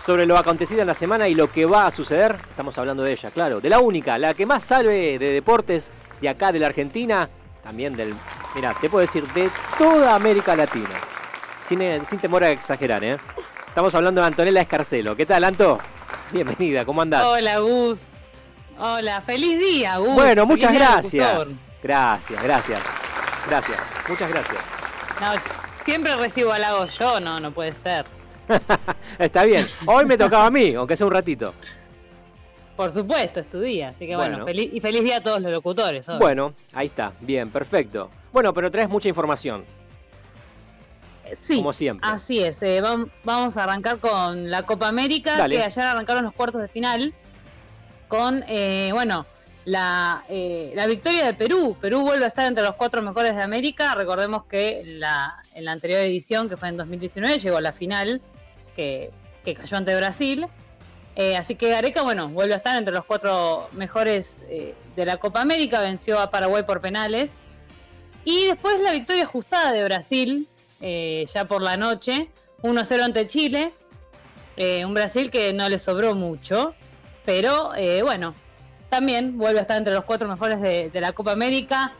sobre 0.05 0.27
lo 0.27 0.37
acontecido 0.37 0.81
en 0.81 0.85
la 0.85 0.93
semana 0.93 1.27
y 1.27 1.33
lo 1.33 1.51
que 1.51 1.65
va 1.65 1.87
a 1.87 1.91
suceder? 1.91 2.35
Estamos 2.51 2.77
hablando 2.77 3.01
de 3.01 3.13
ella, 3.13 3.31
claro, 3.31 3.59
de 3.59 3.67
la 3.67 3.79
única, 3.79 4.19
la 4.19 4.35
que 4.35 4.45
más 4.45 4.63
sabe 4.63 5.17
de 5.17 5.33
deportes 5.33 5.89
de 6.21 6.29
acá 6.29 6.51
de 6.51 6.59
la 6.59 6.67
Argentina, 6.67 7.27
también 7.63 7.95
del, 7.97 8.13
mira, 8.53 8.75
te 8.79 8.91
puedo 8.91 9.01
decir, 9.01 9.25
de 9.33 9.49
toda 9.75 10.13
América 10.13 10.55
Latina. 10.55 10.93
Sin, 11.67 11.81
eh, 11.81 11.99
sin 12.07 12.19
temor 12.19 12.43
a 12.43 12.49
exagerar, 12.49 13.03
¿eh? 13.03 13.17
Estamos 13.67 13.95
hablando 13.95 14.21
de 14.21 14.27
Antonella 14.27 14.61
Escarcelo. 14.61 15.15
¿Qué 15.15 15.25
tal, 15.25 15.43
Anto? 15.45 15.79
Bienvenida, 16.31 16.85
¿cómo 16.85 17.01
andás? 17.01 17.25
Hola, 17.25 17.57
Gus. 17.57 18.17
Hola, 18.77 19.19
feliz 19.21 19.57
día, 19.57 19.97
Gus. 19.97 20.13
Bueno, 20.13 20.45
muchas 20.45 20.71
gracias. 20.71 21.47
Gracias, 21.81 22.43
gracias. 22.43 22.83
Gracias, 23.47 23.79
muchas 24.07 24.29
gracias. 24.29 24.80
No, 25.21 25.27
siempre 25.85 26.15
recibo 26.17 26.51
halagos 26.51 26.97
yo, 26.97 27.19
no, 27.19 27.39
no 27.39 27.51
puede 27.51 27.71
ser. 27.71 28.05
Está 29.19 29.45
bien. 29.45 29.65
Hoy 29.85 30.03
me 30.05 30.17
tocaba 30.17 30.47
a 30.47 30.51
mí, 30.51 30.73
aunque 30.73 30.97
sea 30.97 31.05
un 31.07 31.13
ratito. 31.13 31.53
Por 32.75 32.91
supuesto, 32.91 33.39
es 33.39 33.47
tu 33.49 33.59
día. 33.61 33.89
Así 33.89 34.07
que 34.07 34.15
bueno, 34.15 34.31
Bueno. 34.31 34.45
feliz, 34.45 34.71
y 34.73 34.81
feliz 34.81 35.03
día 35.03 35.17
a 35.17 35.21
todos 35.21 35.39
los 35.41 35.51
locutores. 35.51 36.09
obvio. 36.09 36.19
Bueno, 36.19 36.53
ahí 36.73 36.87
está. 36.87 37.13
Bien, 37.21 37.49
perfecto. 37.49 38.09
Bueno, 38.33 38.53
pero 38.53 38.71
traes 38.71 38.89
mucha 38.89 39.07
información. 39.09 39.63
sí, 41.33 41.57
como 41.57 41.71
siempre. 41.73 42.09
Así 42.11 42.39
es. 42.43 42.61
eh, 42.63 42.81
vam- 42.81 43.09
vamos 43.23 43.55
a 43.57 43.63
arrancar 43.63 43.99
con 43.99 44.49
la 44.49 44.63
Copa 44.63 44.87
América, 44.87 45.37
Dale. 45.37 45.55
que 45.57 45.63
ayer 45.63 45.83
arrancaron 45.85 46.23
los 46.23 46.33
cuartos 46.33 46.61
de 46.61 46.67
final 46.67 47.13
con, 48.07 48.43
eh, 48.47 48.89
bueno, 48.91 49.25
la, 49.65 50.23
eh, 50.29 50.71
la 50.75 50.87
victoria 50.87 51.25
de 51.25 51.33
Perú. 51.33 51.77
Perú 51.79 52.01
vuelve 52.01 52.25
a 52.25 52.29
estar 52.29 52.47
entre 52.47 52.63
los 52.63 52.75
cuatro 52.75 53.01
mejores 53.01 53.35
de 53.35 53.41
América. 53.41 53.95
Recordemos 53.95 54.45
que 54.45 54.81
en 54.81 54.99
la 54.99 55.71
anterior 55.71 55.99
edición, 55.99 56.49
que 56.49 56.57
fue 56.57 56.69
en 56.69 56.77
2019, 56.77 57.39
llegó 57.39 57.57
a 57.57 57.61
la 57.61 57.73
final, 57.73 58.21
que, 58.75 59.11
que 59.43 59.53
cayó 59.53 59.77
ante 59.77 59.95
Brasil. 59.95 60.47
Eh, 61.15 61.35
así 61.35 61.55
que 61.55 61.75
Areca, 61.75 62.01
bueno, 62.03 62.29
vuelve 62.29 62.53
a 62.53 62.57
estar 62.57 62.77
entre 62.77 62.93
los 62.93 63.05
cuatro 63.05 63.69
mejores 63.73 64.41
eh, 64.47 64.75
de 64.95 65.05
la 65.05 65.17
Copa 65.17 65.41
América, 65.41 65.81
venció 65.81 66.19
a 66.19 66.29
Paraguay 66.29 66.63
por 66.63 66.81
penales. 66.81 67.35
Y 68.23 68.45
después 68.45 68.79
la 68.81 68.91
victoria 68.91 69.23
ajustada 69.23 69.71
de 69.71 69.83
Brasil, 69.83 70.47
ya 70.79 71.45
por 71.45 71.61
la 71.61 71.75
noche, 71.77 72.29
1-0 72.61 73.01
ante 73.03 73.27
Chile. 73.27 73.71
Un 74.57 74.93
Brasil 74.93 75.31
que 75.31 75.53
no 75.53 75.67
le 75.69 75.79
sobró 75.79 76.13
mucho, 76.13 76.75
pero 77.25 77.71
bueno, 78.03 78.35
también 78.91 79.37
vuelve 79.37 79.59
a 79.59 79.61
estar 79.61 79.77
entre 79.77 79.93
los 79.93 80.03
cuatro 80.03 80.27
mejores 80.27 80.59
de, 80.59 80.91
la 80.99 81.13
Copa 81.13 81.31
América. 81.31 81.93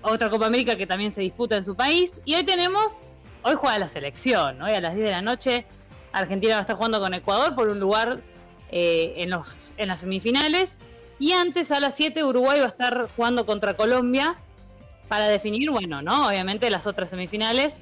Otra 0.00 0.30
Copa 0.30 0.46
América 0.46 0.74
que 0.74 0.86
también 0.86 1.12
se 1.12 1.20
disputa 1.20 1.54
en 1.54 1.66
su 1.66 1.76
país. 1.76 2.22
Y 2.24 2.34
hoy 2.34 2.44
tenemos, 2.44 3.02
hoy 3.42 3.54
juega 3.56 3.78
la 3.78 3.88
selección, 3.88 4.62
hoy 4.62 4.72
a 4.72 4.80
las 4.80 4.94
10 4.94 5.04
de 5.04 5.10
la 5.10 5.20
noche. 5.20 5.66
Argentina 6.12 6.54
va 6.54 6.58
a 6.58 6.60
estar 6.62 6.76
jugando 6.76 6.98
con 6.98 7.12
Ecuador 7.12 7.54
por 7.54 7.68
un 7.68 7.78
lugar 7.78 8.22
eh, 8.70 9.12
en, 9.18 9.28
los, 9.28 9.74
en 9.76 9.88
las 9.88 10.00
semifinales. 10.00 10.78
Y 11.18 11.32
antes 11.32 11.70
a 11.70 11.78
las 11.78 11.94
7 11.94 12.24
Uruguay 12.24 12.58
va 12.58 12.66
a 12.66 12.68
estar 12.68 13.10
jugando 13.14 13.44
contra 13.44 13.76
Colombia 13.76 14.34
para 15.08 15.28
definir, 15.28 15.70
bueno, 15.70 16.00
¿no? 16.00 16.28
Obviamente 16.28 16.70
las 16.70 16.86
otras 16.86 17.10
semifinales 17.10 17.80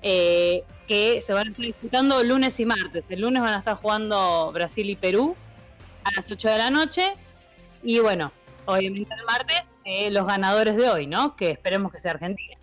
eh, 0.00 0.64
que 0.86 1.20
se 1.20 1.34
van 1.34 1.48
a 1.48 1.50
estar 1.50 1.66
disputando 1.66 2.24
lunes 2.24 2.58
y 2.60 2.64
martes. 2.64 3.04
El 3.10 3.20
lunes 3.20 3.42
van 3.42 3.52
a 3.52 3.58
estar 3.58 3.76
jugando 3.76 4.52
Brasil 4.52 4.88
y 4.88 4.96
Perú 4.96 5.36
a 6.04 6.12
las 6.16 6.30
8 6.30 6.48
de 6.48 6.56
la 6.56 6.70
noche. 6.70 7.12
Y 7.82 8.00
bueno, 8.00 8.32
obviamente 8.66 9.14
el 9.14 9.24
martes 9.24 9.68
eh, 9.84 10.10
los 10.10 10.26
ganadores 10.26 10.76
de 10.76 10.88
hoy, 10.88 11.06
¿no? 11.06 11.36
Que 11.36 11.50
esperemos 11.50 11.92
que 11.92 12.00
sea 12.00 12.12
Argentina. 12.12 12.56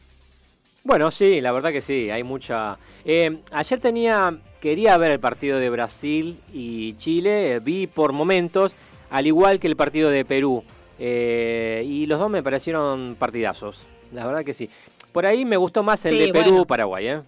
Bueno, 0.83 1.09
sí, 1.09 1.41
la 1.41 1.51
verdad 1.51 1.71
que 1.71 1.81
sí, 1.81 2.11
hay 2.11 2.23
mucha... 2.23 2.77
Eh, 3.05 3.39
ayer 3.51 3.79
tenía, 3.79 4.37
quería 4.61 4.95
ver 4.97 5.11
el 5.11 5.19
partido 5.19 5.57
de 5.57 5.71
Brasil 5.71 6.39
y 6.53 6.93
Chile, 6.97 7.53
eh, 7.53 7.59
vi 7.59 7.87
por 7.87 8.13
momentos, 8.13 8.75
al 9.09 9.25
igual 9.25 9.59
que 9.59 9.65
el 9.65 9.75
partido 9.75 10.11
de 10.11 10.23
Perú, 10.25 10.63
eh, 10.99 11.83
y 11.87 12.05
los 12.05 12.19
dos 12.19 12.29
me 12.29 12.43
parecieron 12.43 13.15
partidazos, 13.17 13.83
la 14.11 14.27
verdad 14.27 14.45
que 14.45 14.53
sí. 14.53 14.69
Por 15.11 15.25
ahí 15.25 15.43
me 15.43 15.57
gustó 15.57 15.81
más 15.81 16.05
el 16.05 16.13
Sí, 16.13 16.19
de 16.27 16.31
Perú 16.31 16.49
bueno. 16.51 16.65
Paraguay, 16.67 17.07
¿eh? 17.07 17.21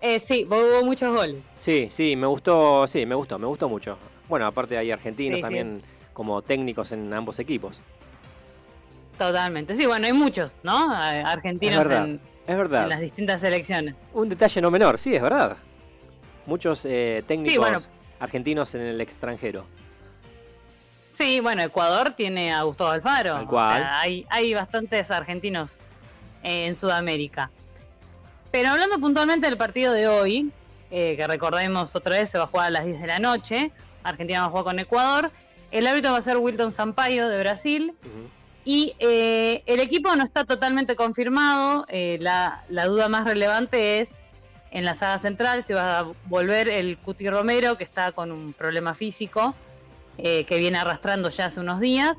Eh, 0.00 0.18
sí, 0.18 0.46
hubo 0.48 0.82
muchos 0.82 1.14
goles. 1.14 1.42
Sí, 1.56 1.88
sí, 1.90 2.16
me 2.16 2.26
gustó, 2.26 2.86
sí, 2.86 3.04
me 3.04 3.14
gustó, 3.14 3.38
me 3.38 3.46
gustó 3.46 3.68
mucho. 3.68 3.98
Bueno, 4.30 4.46
aparte 4.46 4.78
hay 4.78 4.90
argentinos 4.90 5.40
Sí, 5.46 5.54
sí. 5.54 5.60
Como 6.20 6.42
técnicos 6.42 6.92
en 6.92 7.10
ambos 7.14 7.38
equipos. 7.38 7.80
Totalmente. 9.16 9.74
Sí, 9.74 9.86
bueno, 9.86 10.04
hay 10.04 10.12
muchos, 10.12 10.60
¿no? 10.62 10.92
Argentinos 10.92 11.80
es 11.80 11.88
verdad, 11.88 12.04
en, 12.04 12.20
es 12.46 12.56
verdad. 12.58 12.82
en 12.82 12.88
las 12.90 13.00
distintas 13.00 13.40
selecciones. 13.40 13.94
Un 14.12 14.28
detalle 14.28 14.60
no 14.60 14.70
menor, 14.70 14.98
sí, 14.98 15.14
es 15.16 15.22
verdad. 15.22 15.56
Muchos 16.44 16.84
eh, 16.84 17.24
técnicos 17.26 17.56
bueno. 17.56 17.78
argentinos 18.18 18.74
en 18.74 18.82
el 18.82 19.00
extranjero. 19.00 19.64
Sí, 21.08 21.40
bueno, 21.40 21.62
Ecuador 21.62 22.12
tiene 22.12 22.52
a 22.52 22.64
Gustavo 22.64 22.90
Alfaro. 22.90 23.32
Tal 23.32 23.44
o 23.44 23.46
cual. 23.46 23.80
sea, 23.80 24.00
hay, 24.00 24.26
hay 24.28 24.52
bastantes 24.52 25.10
argentinos 25.10 25.88
eh, 26.42 26.66
en 26.66 26.74
Sudamérica. 26.74 27.50
Pero 28.50 28.68
hablando 28.68 28.98
puntualmente 28.98 29.46
del 29.46 29.56
partido 29.56 29.94
de 29.94 30.06
hoy, 30.06 30.52
eh, 30.90 31.16
que 31.16 31.26
recordemos 31.26 31.96
otra 31.96 32.16
vez, 32.16 32.28
se 32.28 32.36
va 32.36 32.44
a 32.44 32.46
jugar 32.46 32.66
a 32.66 32.70
las 32.72 32.84
10 32.84 33.00
de 33.00 33.06
la 33.06 33.20
noche. 33.20 33.72
Argentina 34.02 34.40
va 34.40 34.46
a 34.48 34.50
jugar 34.50 34.64
con 34.64 34.78
Ecuador. 34.78 35.30
El 35.70 35.86
árbitro 35.86 36.12
va 36.12 36.18
a 36.18 36.22
ser 36.22 36.36
Wilton 36.36 36.72
Sampaio 36.72 37.28
de 37.28 37.38
Brasil. 37.38 37.94
Y 38.64 38.94
eh, 38.98 39.62
el 39.66 39.80
equipo 39.80 40.14
no 40.16 40.22
está 40.22 40.44
totalmente 40.44 40.94
confirmado. 40.96 41.86
eh, 41.88 42.18
la, 42.20 42.64
la 42.68 42.86
duda 42.86 43.08
más 43.08 43.24
relevante 43.24 44.00
es 44.00 44.20
en 44.70 44.84
la 44.84 44.94
saga 44.94 45.18
central 45.18 45.64
si 45.64 45.72
va 45.72 45.98
a 46.00 46.06
volver 46.26 46.68
el 46.68 46.98
Cuti 46.98 47.28
Romero, 47.28 47.76
que 47.78 47.84
está 47.84 48.12
con 48.12 48.30
un 48.30 48.52
problema 48.52 48.94
físico 48.94 49.54
eh, 50.18 50.44
que 50.44 50.58
viene 50.58 50.78
arrastrando 50.78 51.28
ya 51.30 51.46
hace 51.46 51.58
unos 51.60 51.80
días, 51.80 52.18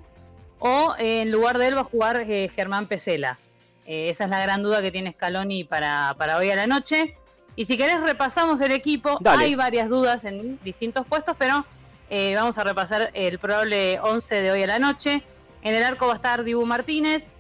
o 0.60 0.94
en 0.98 1.32
lugar 1.32 1.58
de 1.60 1.68
él 1.68 1.78
va 1.78 1.82
a 1.82 1.86
jugar 1.86 2.26
Germán 2.26 2.88
Pesela. 2.88 3.38
Esa 3.86 4.24
es 4.26 4.30
la 4.30 4.42
gran 4.42 4.64
duda 4.64 4.82
que 4.82 4.92
tiene 4.92 5.12
Scaloni 5.12 5.64
para, 5.64 6.16
para 6.18 6.38
hoy 6.38 6.50
a 6.50 6.56
la 6.56 6.68
noche. 6.68 7.16
Y 7.56 7.66
si 7.66 7.78
querés 7.78 8.02
repasamos 8.02 8.62
el 8.62 8.72
equipo, 8.72 9.18
Dale. 9.22 9.44
hay 9.44 9.56
varias 9.56 9.90
dudas 9.90 10.24
en 10.26 10.60
distintos 10.64 11.06
puestos, 11.06 11.36
pero 11.38 11.66
eh, 12.14 12.36
vamos 12.36 12.58
a 12.58 12.66
repasar 12.66 13.10
el 13.14 13.40
probable 13.40 13.98
11 14.02 14.42
de 14.42 14.52
hoy 14.52 14.64
a 14.64 14.68
la 14.68 14.80
noche. 14.80 15.24
En 15.62 15.74
el 15.74 15.82
arco 15.82 16.08
va 16.08 16.12
a 16.12 16.16
estar 16.18 16.44
Dibu 16.44 16.66
Martínez, 16.66 17.38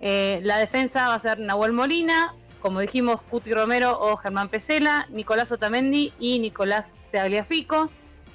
eh, 0.00 0.38
la 0.44 0.58
defensa 0.58 1.08
va 1.08 1.14
a 1.14 1.18
ser 1.18 1.40
Nahuel 1.40 1.72
Molina, 1.72 2.32
como 2.60 2.78
dijimos, 2.78 3.20
Cuti 3.20 3.52
Romero 3.52 3.98
o 4.00 4.16
Germán 4.16 4.48
Pesela, 4.48 5.08
Nicolás 5.10 5.50
Otamendi 5.50 6.12
y 6.20 6.38
Nicolás 6.38 6.94
Tagliafico 7.10 7.90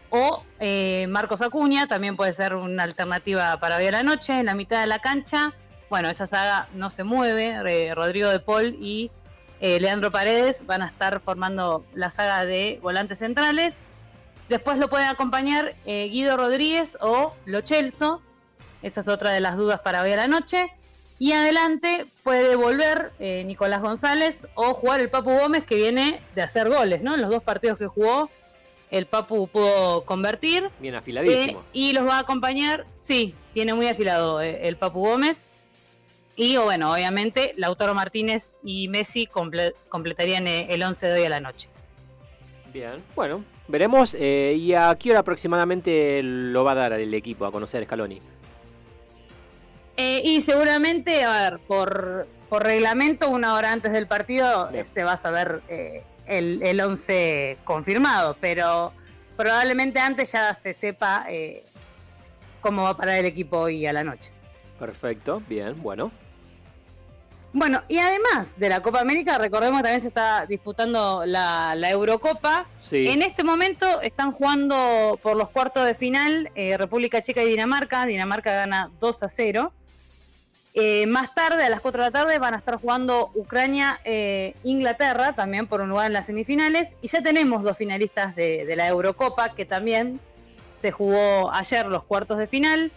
o 0.09 0.43
eh, 0.59 1.07
Marcos 1.07 1.41
Acuña, 1.41 1.87
también 1.87 2.17
puede 2.17 2.33
ser 2.33 2.55
una 2.55 2.83
alternativa 2.83 3.57
para 3.57 3.77
hoy 3.77 3.85
a 3.85 3.91
la 3.91 4.03
noche. 4.03 4.37
En 4.37 4.47
la 4.47 4.55
mitad 4.55 4.81
de 4.81 4.87
la 4.87 4.99
cancha, 4.99 5.53
bueno, 5.89 6.09
esa 6.09 6.25
saga 6.25 6.67
no 6.73 6.89
se 6.89 7.05
mueve. 7.05 7.95
Rodrigo 7.95 8.27
de 8.27 8.39
Paul 8.41 8.75
y 8.77 9.09
Leandro 9.61 10.11
Paredes 10.11 10.65
van 10.65 10.81
a 10.81 10.87
estar 10.87 11.21
formando 11.21 11.85
la 11.93 12.09
saga 12.09 12.43
de 12.43 12.77
volantes 12.81 13.19
centrales. 13.19 13.83
Después 14.49 14.77
lo 14.79 14.87
pueden 14.89 15.07
acompañar 15.07 15.73
eh, 15.85 16.07
Guido 16.09 16.37
Rodríguez 16.37 16.97
o 17.01 17.33
Lo 17.45 17.61
Celso. 17.61 18.21
Esa 18.81 19.01
es 19.01 19.07
otra 19.07 19.31
de 19.31 19.41
las 19.41 19.57
dudas 19.57 19.81
para 19.81 20.01
hoy 20.01 20.11
a 20.11 20.15
la 20.15 20.27
noche. 20.27 20.71
Y 21.19 21.31
adelante 21.33 22.05
puede 22.23 22.55
volver 22.55 23.11
eh, 23.19 23.43
Nicolás 23.45 23.81
González 23.81 24.47
o 24.53 24.73
jugar 24.75 24.99
el 25.01 25.09
Papu 25.09 25.31
Gómez 25.31 25.65
que 25.65 25.75
viene 25.75 26.21
de 26.35 26.41
hacer 26.43 26.69
goles, 26.69 27.01
¿no? 27.01 27.15
En 27.15 27.21
los 27.21 27.31
dos 27.31 27.41
partidos 27.43 27.77
que 27.79 27.87
jugó, 27.87 28.29
el 28.91 29.07
Papu 29.07 29.47
pudo 29.47 30.05
convertir. 30.05 30.69
Bien 30.79 30.93
afiladísimo. 30.95 31.59
Eh, 31.61 31.63
y 31.73 31.93
los 31.93 32.05
va 32.07 32.17
a 32.17 32.19
acompañar, 32.19 32.85
sí, 32.97 33.33
tiene 33.53 33.73
muy 33.73 33.87
afilado 33.87 34.41
eh, 34.41 34.67
el 34.67 34.77
Papu 34.77 34.99
Gómez. 34.99 35.47
Y 36.35 36.55
o 36.57 36.65
bueno, 36.65 36.93
obviamente 36.93 37.53
Lautaro 37.57 37.95
Martínez 37.95 38.57
y 38.63 38.87
Messi 38.87 39.25
comple- 39.25 39.73
completarían 39.89 40.47
el 40.47 40.83
11 40.83 41.07
de 41.07 41.19
hoy 41.19 41.25
a 41.25 41.29
la 41.29 41.39
noche. 41.39 41.67
Bien, 42.71 43.03
bueno, 43.15 43.43
veremos. 43.67 44.15
eh, 44.19 44.55
¿Y 44.57 44.73
a 44.73 44.95
qué 44.99 45.11
hora 45.11 45.19
aproximadamente 45.19 46.21
lo 46.23 46.63
va 46.63 46.71
a 46.71 46.75
dar 46.75 46.93
el 46.93 47.13
equipo 47.13 47.45
a 47.45 47.51
conocer 47.51 47.83
Scaloni? 47.85 48.21
Eh, 49.97 50.21
y 50.23 50.41
seguramente, 50.41 51.23
a 51.23 51.49
ver, 51.49 51.59
por, 51.59 52.27
por 52.49 52.63
reglamento, 52.63 53.29
una 53.29 53.55
hora 53.55 53.71
antes 53.71 53.91
del 53.91 54.07
partido 54.07 54.69
Bien. 54.69 54.85
se 54.85 55.03
va 55.03 55.13
a 55.13 55.17
saber 55.17 55.61
eh, 55.69 56.03
el, 56.27 56.61
el 56.61 56.79
11 56.79 57.57
confirmado, 57.63 58.37
pero 58.39 58.93
probablemente 59.35 59.99
antes 59.99 60.31
ya 60.31 60.53
se 60.53 60.73
sepa 60.73 61.25
cómo 62.61 62.83
va 62.83 62.89
a 62.89 62.97
parar 62.97 63.17
el 63.17 63.25
equipo 63.25 63.57
hoy 63.59 63.87
a 63.87 63.93
la 63.93 64.03
noche. 64.03 64.31
Perfecto, 64.79 65.41
bien, 65.47 65.81
bueno. 65.81 66.11
Bueno, 67.53 67.81
y 67.87 67.97
además 67.97 68.59
de 68.59 68.69
la 68.69 68.81
Copa 68.81 68.99
América, 68.99 69.37
recordemos 69.37 69.79
que 69.79 69.83
también 69.83 70.01
se 70.01 70.09
está 70.09 70.45
disputando 70.45 71.25
la, 71.25 71.75
la 71.75 71.89
Eurocopa. 71.89 72.67
Sí. 72.81 73.07
En 73.07 73.21
este 73.21 73.43
momento 73.43 74.01
están 74.01 74.31
jugando 74.31 75.17
por 75.21 75.37
los 75.37 75.49
cuartos 75.49 75.85
de 75.85 75.95
final 75.95 76.51
eh, 76.55 76.77
República 76.77 77.21
Checa 77.21 77.41
y 77.43 77.49
Dinamarca. 77.49 78.05
Dinamarca 78.05 78.53
gana 78.53 78.91
2 78.99 79.23
a 79.23 79.29
0. 79.29 79.71
Eh, 80.73 81.07
más 81.07 81.33
tarde, 81.33 81.63
a 81.63 81.69
las 81.69 81.79
4 81.79 82.03
de 82.03 82.09
la 82.09 82.11
tarde, 82.11 82.37
van 82.37 82.53
a 82.53 82.57
estar 82.57 82.75
jugando 82.79 83.31
Ucrania 83.33 83.99
e 84.03 84.53
Inglaterra, 84.63 85.33
también 85.33 85.65
por 85.65 85.81
un 85.81 85.89
lugar 85.89 86.05
en 86.05 86.13
las 86.13 86.27
semifinales. 86.27 86.93
Y 87.01 87.07
ya 87.07 87.23
tenemos 87.23 87.63
dos 87.63 87.77
finalistas 87.77 88.35
de, 88.35 88.65
de 88.65 88.75
la 88.75 88.87
Eurocopa, 88.87 89.55
que 89.55 89.65
también 89.65 90.19
se 90.77 90.91
jugó 90.91 91.51
ayer 91.51 91.87
los 91.87 92.03
cuartos 92.03 92.37
de 92.37 92.45
final. 92.45 92.91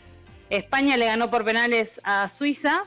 España 0.51 0.97
le 0.97 1.07
ganó 1.07 1.31
por 1.31 1.45
penales 1.45 2.01
a 2.05 2.29
Suiza, 2.29 2.83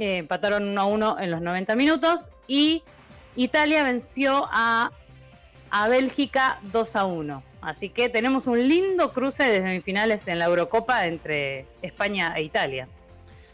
eh, 0.00 0.16
empataron 0.18 0.66
1 0.68 0.80
a 0.80 0.84
1 0.86 1.16
en 1.20 1.30
los 1.30 1.40
90 1.40 1.76
minutos. 1.76 2.30
Y 2.48 2.82
Italia 3.36 3.84
venció 3.84 4.48
a, 4.50 4.90
a 5.70 5.88
Bélgica 5.88 6.58
2 6.72 6.96
a 6.96 7.04
1. 7.04 7.42
Así 7.60 7.90
que 7.90 8.08
tenemos 8.08 8.46
un 8.46 8.66
lindo 8.68 9.12
cruce 9.12 9.44
de 9.44 9.60
semifinales 9.60 10.26
en 10.28 10.38
la 10.38 10.46
Eurocopa 10.46 11.04
entre 11.06 11.66
España 11.82 12.32
e 12.36 12.42
Italia. 12.42 12.88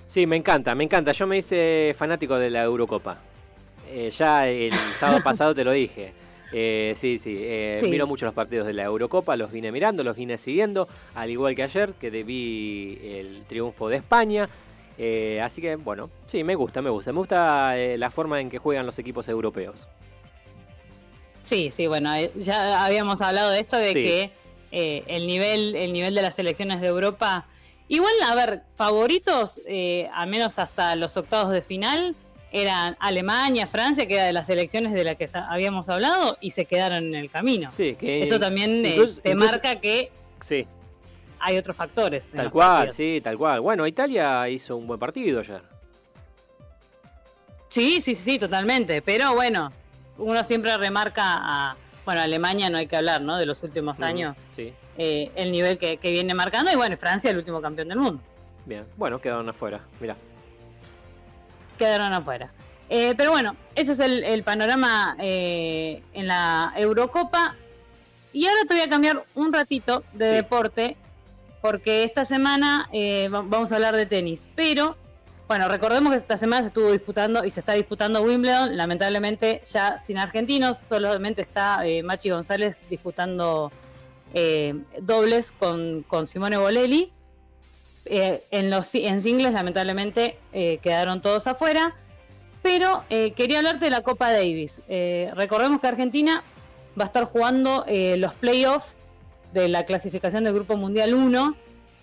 Sí, 0.07 0.27
me 0.27 0.37
encanta, 0.37 0.75
me 0.77 0.85
encanta. 0.85 1.11
Yo 1.13 1.27
me 1.27 1.39
hice 1.39 1.95
fanático 1.99 2.37
de 2.39 2.49
la 2.51 2.63
Eurocopa. 2.63 3.19
Eh, 3.89 4.11
ya 4.11 4.49
el 4.49 4.73
sábado 5.01 5.21
pasado 5.23 5.55
te 5.55 5.65
lo 5.65 5.73
dije. 5.73 6.13
Eh, 6.53 6.95
sí, 6.97 7.19
sí, 7.19 7.37
eh, 7.41 7.77
Sí. 7.81 7.89
miro 7.91 8.07
mucho 8.07 8.25
los 8.25 8.35
partidos 8.35 8.69
de 8.69 8.73
la 8.73 8.85
Eurocopa, 8.85 9.37
los 9.37 9.51
vine 9.51 9.73
mirando, 9.73 10.05
los 10.05 10.17
vine 10.17 10.39
siguiendo, 10.39 10.87
al 11.17 11.29
igual 11.31 11.57
que 11.57 11.65
ayer, 11.65 11.93
que 11.95 12.09
vi 12.11 12.99
el 13.03 13.43
triunfo 13.49 13.89
de 13.89 13.97
España. 13.97 14.49
Eh, 14.99 15.41
así 15.43 15.61
que, 15.61 15.77
bueno, 15.77 16.11
sí, 16.27 16.43
me 16.45 16.55
gusta, 16.55 16.81
me 16.83 16.91
gusta. 16.91 17.13
Me 17.13 17.19
gusta 17.19 17.77
eh, 17.79 17.99
la 17.99 18.11
forma 18.11 18.41
en 18.41 18.49
que 18.51 18.59
juegan 18.59 18.87
los 18.87 18.99
equipos 18.99 19.29
europeos. 19.29 19.87
Sí, 21.43 21.71
sí, 21.71 21.87
bueno, 21.87 22.15
eh, 22.15 22.33
ya 22.35 22.85
habíamos 22.85 23.21
hablado 23.23 23.51
de 23.51 23.61
esto, 23.61 23.77
de 23.77 23.93
Sí. 23.93 23.95
que 24.03 24.31
eh, 24.73 25.05
el, 25.07 25.27
nivel, 25.27 25.77
el 25.77 25.93
nivel 25.93 26.15
de 26.15 26.23
las 26.23 26.35
selecciones 26.35 26.81
de 26.81 26.89
Europa, 26.89 27.47
igual, 27.89 28.13
a 28.25 28.35
ver, 28.35 28.63
favoritos, 28.75 29.61
eh, 29.67 30.09
al 30.13 30.29
menos 30.29 30.59
hasta 30.59 30.97
los 30.97 31.17
octavos 31.17 31.53
de 31.53 31.63
final, 31.63 32.17
eran 32.51 32.97
Alemania, 33.01 33.67
Francia, 33.67 34.07
que 34.07 34.15
era 34.15 34.25
de 34.25 34.33
las 34.33 34.47
selecciones 34.49 34.93
de 34.93 35.05
las 35.05 35.15
que 35.17 35.29
habíamos 35.49 35.89
hablado, 35.89 36.37
y 36.41 36.51
se 36.51 36.65
quedaron 36.65 37.05
en 37.07 37.15
el 37.15 37.31
camino. 37.31 37.71
Sí, 37.71 37.95
que 37.95 38.23
Eso 38.23 38.41
también 38.41 38.85
incluso- 38.85 39.21
te 39.21 39.31
incluso- 39.31 39.51
marca 39.53 39.81
que 39.81 40.11
Sí, 40.41 40.67
hay 41.47 41.57
otros 41.59 41.77
factores. 41.77 42.29
tal 42.31 42.51
cual, 42.51 42.69
partidos. 42.89 42.97
sí, 42.97 43.21
tal 43.23 43.39
cual. 43.39 43.61
Bueno, 43.61 43.87
Italia 43.87 44.49
hizo 44.49 44.77
un 44.77 44.87
buen 44.87 44.99
partido 44.99 45.41
ayer. 45.41 45.63
Sí, 47.69 48.01
sí, 48.01 48.15
sí, 48.15 48.39
totalmente. 48.39 49.03
Pero 49.03 49.35
bueno, 49.35 49.73
uno 50.19 50.43
siempre 50.45 50.77
remarca 50.77 51.23
a. 51.25 51.77
Bueno, 52.05 52.21
Alemania 52.21 52.71
no 52.71 52.79
hay 52.79 52.87
que 52.87 52.97
hablar, 52.97 53.21
¿no? 53.23 53.37
De 53.37 53.47
los 53.47 53.63
últimos 53.65 53.99
Mm, 53.99 54.05
años, 54.05 54.47
Sí, 54.55 54.73
eh, 54.97 55.31
el 55.35 55.51
nivel 55.51 55.79
que, 55.79 55.97
que 55.97 56.11
viene 56.11 56.35
marcando. 56.35 56.73
Y 56.73 56.77
bueno, 56.77 56.97
Francia, 56.97 57.31
el 57.31 57.37
último 57.39 57.61
campeón 57.61 57.89
del 57.89 57.99
mundo. 57.99 58.23
bien. 58.65 58.85
Bueno, 58.97 59.21
quedaron 59.21 59.49
afuera. 59.49 59.81
Mira. 60.01 60.17
Quedaron 61.79 62.13
afuera. 62.13 62.53
Eh, 62.89 63.15
pero 63.17 63.33
bueno, 63.33 63.57
ese 63.75 63.93
es 63.93 63.99
el, 64.01 64.23
el 64.23 64.43
panorama 64.45 65.17
eh, 65.19 66.03
en 66.13 66.27
la 66.29 66.73
Eurocopa. 66.77 67.57
Y 68.33 68.47
ahora 68.47 68.61
te 68.69 68.75
voy 68.75 68.83
a 68.83 68.89
cambiar 68.89 69.23
un 69.35 69.53
ratito 69.53 70.05
de 70.13 70.27
deporte, 70.27 70.97
porque 71.67 72.05
esta 72.05 72.25
semana 72.25 72.89
eh, 72.93 73.29
va- 73.29 73.43
vamos 73.45 73.73
a 73.73 73.75
hablar 73.75 73.97
de 73.97 74.07
tenis. 74.07 74.47
Pero, 74.55 74.97
bueno, 75.49 75.69
recordemos 75.69 76.13
que 76.13 76.17
esta 76.19 76.37
semana 76.37 76.63
se 76.63 76.69
estuvo 76.69 76.93
disputando 76.93 77.45
y 77.45 77.51
se 77.51 77.59
está 77.61 77.73
disputando 77.73 78.23
Wimbledon, 78.23 78.77
lamentablemente 78.77 79.63
ya 79.71 79.99
sin 79.99 80.19
argentinos, 80.19 80.79
solamente 80.79 81.43
está 81.43 81.85
eh, 81.87 82.03
Machi 82.05 82.31
González 82.31 82.85
disputando 82.89 83.73
eh, 84.33 84.75
dobles 85.01 85.51
con, 85.51 86.05
con 86.07 86.29
Simone 86.29 86.57
Bolelli. 86.57 87.13
Eh, 88.05 88.45
en 88.53 88.71
los 88.71 88.95
en 88.95 89.21
singles, 89.21 89.53
lamentablemente, 89.53 90.39
quedaron 90.53 91.21
todos 91.21 91.49
afuera. 91.49 91.95
Pero 92.63 93.05
quería 93.09 93.59
hablarte 93.59 93.85
de 93.87 93.91
la 93.91 94.03
Copa 94.03 94.33
Davis. 94.33 94.83
Recordemos 95.35 95.81
que 95.81 95.87
Argentina 95.87 96.43
va 96.99 97.05
a 97.05 97.07
estar 97.07 97.25
jugando 97.25 97.85
los 98.17 98.35
playoffs 98.35 98.96
de 99.61 99.69
la 99.69 99.85
clasificación 99.85 100.45
del 100.45 100.55
Grupo 100.55 100.77
Mundial 100.77 101.15
1 101.15 101.57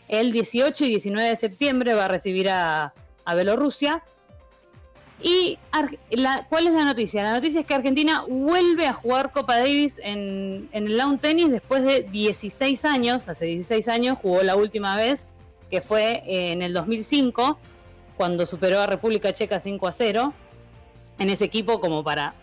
el 0.09 0.31
18 0.31 0.85
y 0.85 0.89
19 0.89 1.29
de 1.29 1.35
septiembre. 1.35 1.93
Va 1.93 2.05
a 2.05 2.07
recibir 2.07 2.49
a, 2.49 2.93
a 3.25 3.35
Bielorrusia. 3.35 4.03
¿Y 5.21 5.57
la, 6.11 6.45
cuál 6.49 6.67
es 6.67 6.73
la 6.73 6.83
noticia? 6.83 7.23
La 7.23 7.33
noticia 7.33 7.61
es 7.61 7.65
que 7.65 7.73
Argentina 7.73 8.25
vuelve 8.27 8.87
a 8.87 8.93
jugar 8.93 9.31
Copa 9.31 9.57
Davis 9.57 10.01
en, 10.03 10.67
en 10.73 10.87
el 10.87 10.97
lawn 10.97 11.17
tennis 11.17 11.49
después 11.49 11.83
de 11.83 12.03
16 12.03 12.83
años. 12.83 13.29
Hace 13.29 13.45
16 13.45 13.87
años 13.87 14.17
jugó 14.21 14.43
la 14.43 14.57
última 14.57 14.97
vez, 14.97 15.25
que 15.69 15.79
fue 15.81 16.23
eh, 16.25 16.51
en 16.51 16.61
el 16.61 16.73
2005, 16.73 17.57
cuando 18.17 18.45
superó 18.45 18.81
a 18.81 18.87
República 18.87 19.31
Checa 19.31 19.61
5 19.61 19.87
a 19.87 19.91
0. 19.93 20.33
En 21.19 21.29
ese 21.29 21.45
equipo, 21.45 21.79
como 21.79 22.03
para 22.03 22.33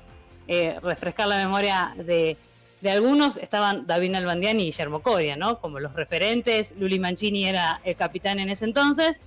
eh, 0.49 0.79
refrescar 0.81 1.29
la 1.29 1.37
memoria 1.37 1.93
de, 1.97 2.39
de 2.81 2.91
algunos, 2.91 3.37
estaban 3.37 3.87
David 3.87 4.11
Nalbandian 4.11 4.59
y 4.59 4.65
Guillermo 4.65 5.03
Coria, 5.03 5.37
¿no? 5.37 5.61
Como 5.61 5.81
los 5.81 5.93
referentes. 5.93 6.75
Luli 6.79 6.99
Mancini 6.99 7.47
era 7.47 7.81
el 7.85 7.95
capitán 7.95 8.39
en 8.39 8.49
ese 8.49 8.65
entonces. 8.65 9.21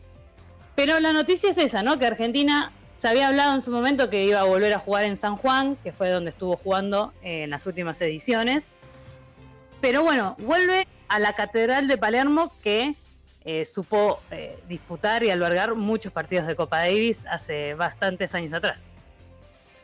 Pero 0.76 1.00
la 1.00 1.14
noticia 1.14 1.52
es 1.52 1.58
esa, 1.60 1.84
¿no? 1.84 2.00
Que 2.00 2.08
Argentina 2.08 2.72
se 2.98 3.08
había 3.08 3.28
hablado 3.28 3.54
en 3.54 3.62
su 3.62 3.70
momento 3.70 4.10
que 4.10 4.26
iba 4.26 4.40
a 4.40 4.44
volver 4.44 4.74
a 4.74 4.80
jugar 4.80 5.04
en 5.04 5.16
San 5.16 5.36
Juan, 5.36 5.78
que 5.84 5.92
fue 5.92 6.10
donde 6.10 6.32
estuvo 6.32 6.58
jugando 6.58 7.14
eh, 7.22 7.44
en 7.44 7.52
las 7.52 7.66
últimas 7.68 8.02
ediciones. 8.02 8.70
Pero 9.82 10.02
bueno, 10.02 10.36
vuelve 10.40 10.88
a 11.08 11.20
la 11.20 11.34
Catedral 11.34 11.88
de 11.88 11.98
Palermo 11.98 12.52
que 12.64 12.96
eh, 13.46 13.66
supo 13.66 14.20
eh, 14.32 14.58
disputar 14.68 15.24
y 15.24 15.30
albergar 15.30 15.76
muchos 15.76 16.12
partidos 16.12 16.48
de 16.48 16.56
Copa 16.56 16.80
Davis 16.80 17.26
hace 17.30 17.76
bastantes 17.76 18.34
años 18.34 18.54
atrás. 18.54 18.86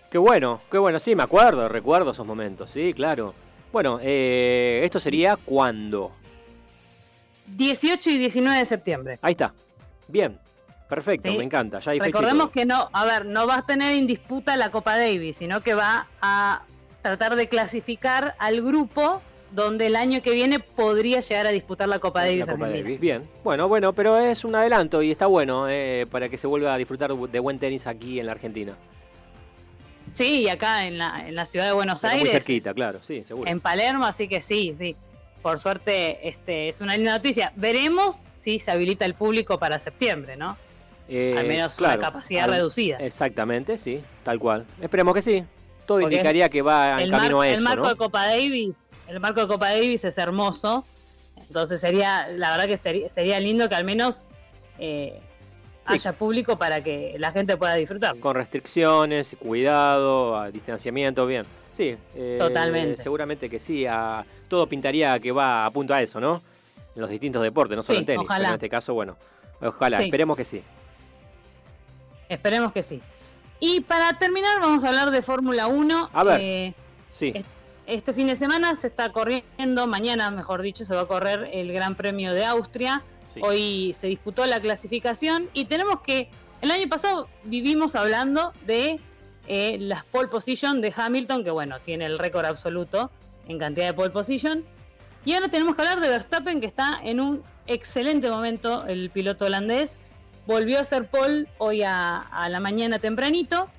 Qué 0.09 0.17
bueno, 0.17 0.59
qué 0.71 0.79
bueno, 0.79 0.97
sí, 0.97 1.13
me 1.13 1.21
acuerdo, 1.21 1.69
recuerdo 1.69 2.11
esos 2.11 2.25
momentos, 2.25 2.71
sí, 2.71 2.93
claro. 2.95 3.35
Bueno, 3.71 3.99
eh, 4.01 4.81
esto 4.83 4.99
sería 4.99 5.35
cuando. 5.37 6.11
18 7.47 8.09
y 8.11 8.17
19 8.17 8.57
de 8.57 8.65
septiembre. 8.65 9.19
Ahí 9.21 9.31
está. 9.31 9.53
Bien, 10.07 10.37
perfecto, 10.87 11.29
Sí. 11.29 11.37
me 11.37 11.43
encanta. 11.43 11.79
Ya 11.79 11.91
hay 11.91 11.99
Recordemos 11.99 12.51
que 12.51 12.65
no, 12.65 12.89
a 12.93 13.05
ver, 13.05 13.25
no 13.25 13.47
va 13.47 13.57
a 13.57 13.65
tener 13.65 13.93
en 13.95 14.07
disputa 14.07 14.55
la 14.57 14.71
Copa 14.71 14.97
Davis, 14.97 15.37
sino 15.37 15.61
que 15.61 15.73
va 15.73 16.07
a 16.21 16.63
tratar 17.01 17.35
de 17.35 17.47
clasificar 17.47 18.35
al 18.39 18.61
grupo 18.61 19.21
donde 19.51 19.87
el 19.87 19.95
año 19.95 20.21
que 20.21 20.31
viene 20.31 20.59
podría 20.59 21.21
llegar 21.21 21.47
a 21.47 21.49
disputar 21.49 21.87
la 21.89 21.99
Copa 21.99 22.23
Davis. 22.23 22.45
La 22.45 22.53
Copa. 22.53 22.69
Davis, 22.69 22.99
bien. 22.99 23.27
Bueno, 23.43 23.67
bueno, 23.67 23.93
pero 23.93 24.17
es 24.17 24.43
un 24.43 24.55
adelanto 24.55 25.01
y 25.01 25.09
está 25.11 25.25
bueno 25.25 25.67
eh, 25.69 26.05
para 26.11 26.29
que 26.29 26.37
se 26.37 26.45
vuelva 26.45 26.73
a 26.73 26.77
disfrutar 26.77 27.15
de 27.15 27.39
buen 27.39 27.57
tenis 27.57 27.87
aquí 27.87 28.19
en 28.19 28.27
la 28.27 28.33
Argentina. 28.33 28.75
Sí, 30.19 30.41
y 30.41 30.49
acá 30.49 30.85
en 30.85 30.97
la, 30.97 31.23
en 31.29 31.33
la 31.33 31.45
ciudad 31.45 31.65
de 31.65 31.71
Buenos 31.71 32.01
Pero 32.01 32.11
Aires. 32.11 32.25
Muy 32.25 32.31
cerquita, 32.33 32.73
claro, 32.73 32.99
sí, 33.07 33.23
seguro. 33.25 33.49
en 33.49 33.61
Palermo, 33.61 34.05
así 34.05 34.27
que 34.27 34.41
sí, 34.41 34.73
sí. 34.75 34.93
Por 35.41 35.59
suerte, 35.59 36.27
este 36.27 36.67
es 36.67 36.81
una 36.81 36.97
linda 36.97 37.13
noticia. 37.13 37.53
Veremos 37.55 38.27
si 38.33 38.59
se 38.59 38.69
habilita 38.69 39.05
el 39.05 39.13
público 39.13 39.57
para 39.59 39.79
septiembre, 39.79 40.35
¿no? 40.35 40.57
Eh, 41.07 41.35
al 41.37 41.47
menos 41.47 41.79
una 41.79 41.97
capacidad 41.97 42.49
reducida. 42.49 42.97
Exactamente, 42.97 43.77
sí, 43.77 44.01
tal 44.23 44.39
cual. 44.39 44.65
Esperemos 44.81 45.13
que 45.13 45.21
sí. 45.21 45.45
Todo 45.85 46.01
Porque 46.01 46.15
indicaría 46.15 46.49
que 46.49 46.61
va 46.61 46.95
en 46.95 46.99
el, 46.99 47.11
camino 47.11 47.37
mar- 47.37 47.45
a 47.45 47.49
el 47.51 47.55
eso, 47.55 47.63
marco 47.63 47.83
¿no? 47.83 47.89
de 47.89 47.95
Copa 47.95 48.27
Davis, 48.27 48.89
el 49.07 49.21
marco 49.21 49.39
de 49.39 49.47
Copa 49.47 49.69
Davis 49.71 50.03
es 50.03 50.17
hermoso. 50.17 50.83
Entonces 51.47 51.79
sería, 51.79 52.27
la 52.27 52.57
verdad 52.57 52.77
que 52.77 53.09
sería 53.09 53.39
lindo 53.39 53.69
que 53.69 53.75
al 53.75 53.85
menos 53.85 54.25
eh, 54.79 55.21
haya 55.93 56.13
público 56.13 56.57
para 56.57 56.81
que 56.83 57.15
la 57.17 57.31
gente 57.31 57.57
pueda 57.57 57.75
disfrutar. 57.75 58.17
Con 58.19 58.35
restricciones, 58.35 59.35
cuidado, 59.39 60.49
distanciamiento, 60.51 61.25
bien. 61.25 61.45
Sí, 61.75 61.95
eh, 62.15 62.35
Totalmente. 62.39 63.01
Seguramente 63.01 63.49
que 63.49 63.59
sí, 63.59 63.85
a- 63.85 64.25
todo 64.47 64.67
pintaría 64.67 65.17
que 65.19 65.31
va 65.31 65.65
a 65.65 65.71
punto 65.71 65.93
a 65.93 66.01
eso, 66.01 66.19
¿no? 66.19 66.41
En 66.95 67.01
los 67.01 67.09
distintos 67.09 67.41
deportes, 67.43 67.75
no 67.77 67.83
solo 67.83 67.97
Sí, 67.97 68.01
en 68.01 68.05
tenis. 68.05 68.23
ojalá. 68.25 68.39
pero 68.39 68.49
en 68.49 68.55
este 68.55 68.69
caso, 68.69 68.93
bueno, 68.93 69.15
ojalá, 69.61 69.97
Sí. 69.97 70.03
esperemos 70.03 70.35
que 70.35 70.45
sí. 70.45 70.61
Esperemos 72.27 72.71
que 72.73 72.83
sí. 72.83 73.01
Y 73.59 73.81
para 73.81 74.17
terminar, 74.17 74.59
vamos 74.61 74.83
a 74.83 74.89
hablar 74.89 75.11
de 75.11 75.21
Fórmula 75.21 75.67
1. 75.67 76.09
A 76.13 76.23
ver. 76.23 76.39
Eh, 76.41 76.73
Sí. 77.13 77.33
Este 77.87 78.13
fin 78.13 78.27
de 78.27 78.35
semana 78.35 78.75
se 78.75 78.85
está 78.87 79.11
corriendo, 79.11 79.87
mañana 79.87 80.29
mejor 80.29 80.61
dicho, 80.61 80.85
se 80.85 80.93
va 80.95 81.01
a 81.01 81.05
correr 81.07 81.49
el 81.51 81.73
Gran 81.73 81.95
Premio 81.95 82.33
de 82.33 82.45
Austria. 82.45 83.01
Hoy 83.41 83.93
se 83.93 84.07
disputó 84.07 84.45
la 84.45 84.59
clasificación 84.59 85.49
y 85.53 85.65
tenemos 85.65 86.01
que, 86.01 86.29
el 86.61 86.71
año 86.71 86.89
pasado 86.89 87.29
vivimos 87.43 87.95
hablando 87.95 88.53
de 88.65 88.99
eh, 89.47 89.77
las 89.79 90.03
pole 90.03 90.27
position 90.27 90.81
de 90.81 90.93
Hamilton, 90.95 91.43
que 91.43 91.51
bueno, 91.51 91.79
tiene 91.79 92.05
el 92.05 92.19
récord 92.19 92.45
absoluto 92.45 93.11
en 93.47 93.57
cantidad 93.57 93.87
de 93.87 93.93
pole 93.93 94.11
position. 94.11 94.65
Y 95.25 95.33
ahora 95.33 95.49
tenemos 95.49 95.75
que 95.75 95.81
hablar 95.81 95.99
de 95.99 96.09
Verstappen, 96.09 96.61
que 96.61 96.67
está 96.67 96.99
en 97.03 97.19
un 97.19 97.43
excelente 97.67 98.29
momento, 98.29 98.85
el 98.85 99.09
piloto 99.09 99.45
holandés. 99.45 99.97
Volvió 100.47 100.79
a 100.79 100.83
ser 100.83 101.07
pole 101.07 101.47
hoy 101.57 101.83
a, 101.83 102.17
a 102.17 102.49
la 102.49 102.59
mañana 102.59 102.99
tempranito. 102.99 103.69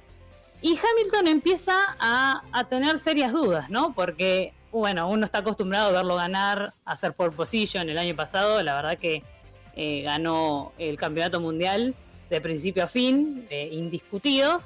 Y 0.62 0.78
Hamilton 0.78 1.26
empieza 1.26 1.74
a, 1.98 2.42
a 2.52 2.64
tener 2.64 2.98
serias 2.98 3.32
dudas, 3.32 3.70
¿no? 3.70 3.94
Porque, 3.94 4.52
bueno, 4.70 5.08
uno 5.08 5.24
está 5.24 5.38
acostumbrado 5.38 5.88
a 5.88 5.92
verlo 5.92 6.16
ganar, 6.16 6.74
a 6.84 6.92
hacer 6.92 7.14
pole 7.14 7.30
position 7.30 7.88
el 7.88 7.96
año 7.96 8.14
pasado. 8.14 8.62
La 8.62 8.74
verdad 8.74 8.98
que 8.98 9.22
eh, 9.76 10.02
ganó 10.02 10.72
el 10.78 10.96
campeonato 10.96 11.40
mundial 11.40 11.94
de 12.28 12.40
principio 12.40 12.84
a 12.84 12.86
fin, 12.86 13.46
indiscutido. 13.50 14.62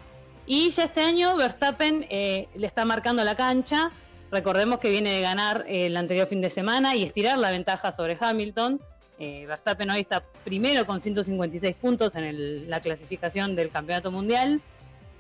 Y 0.47 0.71
ya 0.71 0.85
este 0.85 1.01
año 1.01 1.37
Verstappen 1.37 2.07
eh, 2.11 2.49
le 2.55 2.67
está 2.67 2.85
marcando 2.85 3.25
la 3.25 3.35
cancha. 3.35 3.91
Recordemos 4.31 4.79
que 4.79 4.91
viene 4.91 5.11
de 5.13 5.21
ganar 5.23 5.65
eh, 5.67 5.87
el 5.87 5.97
anterior 5.97 6.27
fin 6.27 6.41
de 6.41 6.51
semana 6.51 6.95
y 6.95 7.03
estirar 7.03 7.39
la 7.39 7.51
ventaja 7.51 7.93
sobre 7.93 8.17
Hamilton. 8.19 8.81
Verstappen 9.17 9.89
hoy 9.89 10.01
está 10.01 10.23
primero 10.43 10.85
con 10.85 11.01
156 11.01 11.77
puntos 11.77 12.15
en 12.17 12.69
la 12.69 12.81
clasificación 12.81 13.57
del 13.57 13.71
campeonato 13.71 14.11
mundial. 14.11 14.61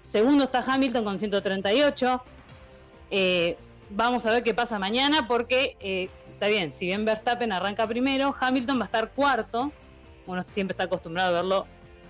Segundo 0.04 0.44
está 0.44 0.58
Hamilton 0.66 1.04
con 1.04 1.18
138. 1.18 2.22
Eh, 3.10 3.56
vamos 3.88 4.26
a 4.26 4.32
ver 4.32 4.42
qué 4.42 4.52
pasa 4.52 4.78
mañana 4.78 5.26
porque 5.26 6.10
está 6.34 6.48
bien, 6.48 6.72
si 6.72 6.86
bien 6.86 7.04
Verstappen 7.04 7.52
arranca 7.52 7.86
primero, 7.86 8.34
Hamilton 8.38 8.78
va 8.78 8.82
a 8.82 8.86
estar 8.86 9.10
cuarto. 9.10 9.72
Uno 10.26 10.42
siempre 10.42 10.72
está 10.72 10.84
acostumbrado 10.84 11.30
a 11.30 11.42
verlo 11.42 11.66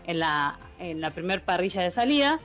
en 0.06 0.18
la, 0.18 0.58
en 0.78 1.00
la 1.00 1.10
primer 1.10 1.42
parrilla 1.42 1.82
de 1.82 1.90
salida. 1.90 2.40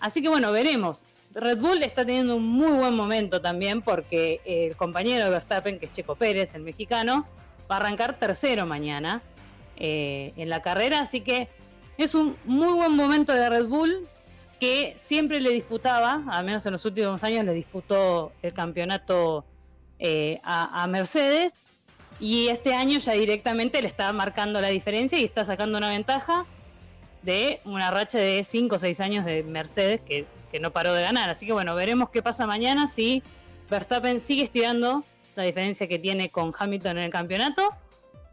Así 0.00 0.20
que 0.20 0.28
bueno, 0.28 0.52
veremos. 0.52 1.06
Red 1.34 1.58
Bull 1.58 1.82
está 1.82 2.04
teniendo 2.04 2.36
un 2.36 2.46
muy 2.46 2.72
buen 2.72 2.94
momento 2.94 3.40
también 3.40 3.80
porque 3.82 4.40
el 4.44 4.76
compañero 4.76 5.24
de 5.24 5.30
Verstappen, 5.30 5.78
que 5.78 5.86
es 5.86 5.92
Checo 5.92 6.16
Pérez, 6.16 6.54
el 6.54 6.62
mexicano, 6.62 7.26
va 7.70 7.76
a 7.76 7.78
arrancar 7.78 8.18
tercero 8.18 8.66
mañana 8.66 9.22
eh, 9.76 10.32
en 10.36 10.50
la 10.50 10.60
carrera. 10.60 11.00
Así 11.00 11.20
que 11.20 11.48
es 11.96 12.14
un 12.14 12.36
muy 12.44 12.72
buen 12.74 12.92
momento 12.92 13.32
de 13.32 13.48
Red 13.48 13.66
Bull 13.66 14.06
que 14.60 14.94
siempre 14.96 15.40
le 15.40 15.50
disputaba, 15.50 16.22
al 16.28 16.44
menos 16.44 16.66
en 16.66 16.72
los 16.72 16.84
últimos 16.84 17.24
años, 17.24 17.44
le 17.44 17.54
disputó 17.54 18.32
el 18.42 18.52
campeonato 18.52 19.44
eh, 20.04 20.40
a, 20.42 20.84
Mercedes. 20.88 21.60
Y 22.18 22.48
este 22.48 22.74
año 22.74 22.98
ya 22.98 23.12
directamente 23.12 23.80
le 23.80 23.88
está 23.88 24.12
marcando 24.12 24.60
la 24.60 24.68
diferencia 24.68 25.18
y 25.18 25.24
está 25.24 25.44
sacando 25.44 25.78
una 25.78 25.88
ventaja 25.88 26.44
de 27.22 27.60
una 27.64 27.90
racha 27.90 28.18
de 28.18 28.42
5 28.44 28.76
o 28.76 28.78
6 28.78 29.00
años 29.00 29.24
de 29.24 29.44
Mercedes 29.44 30.00
que, 30.00 30.26
que 30.50 30.58
no 30.58 30.72
paró 30.72 30.92
de 30.92 31.02
ganar. 31.02 31.30
Así 31.30 31.46
que 31.46 31.52
bueno, 31.52 31.74
veremos 31.76 32.10
qué 32.10 32.20
pasa 32.20 32.46
mañana 32.46 32.88
si 32.88 33.22
Verstappen 33.70 34.20
sigue 34.20 34.42
estirando 34.42 35.04
la 35.36 35.44
diferencia 35.44 35.86
que 35.86 35.98
tiene 35.98 36.30
con 36.30 36.52
Hamilton 36.56 36.98
en 36.98 37.04
el 37.04 37.10
campeonato 37.10 37.70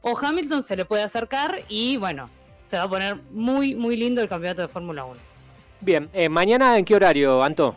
o 0.01 0.17
Hamilton 0.17 0.63
se 0.63 0.75
le 0.75 0.85
puede 0.85 1.03
acercar 1.03 1.61
y 1.67 1.97
bueno, 1.97 2.29
se 2.65 2.77
va 2.77 2.83
a 2.83 2.89
poner 2.89 3.17
muy, 3.31 3.75
muy 3.75 3.95
lindo 3.95 4.21
el 4.21 4.29
campeonato 4.29 4.63
de 4.63 4.67
Fórmula 4.67 5.05
1. 5.05 5.19
Bien, 5.81 6.09
eh, 6.13 6.29
mañana 6.29 6.77
en 6.77 6.85
qué 6.85 6.95
horario, 6.95 7.43
Anto? 7.43 7.75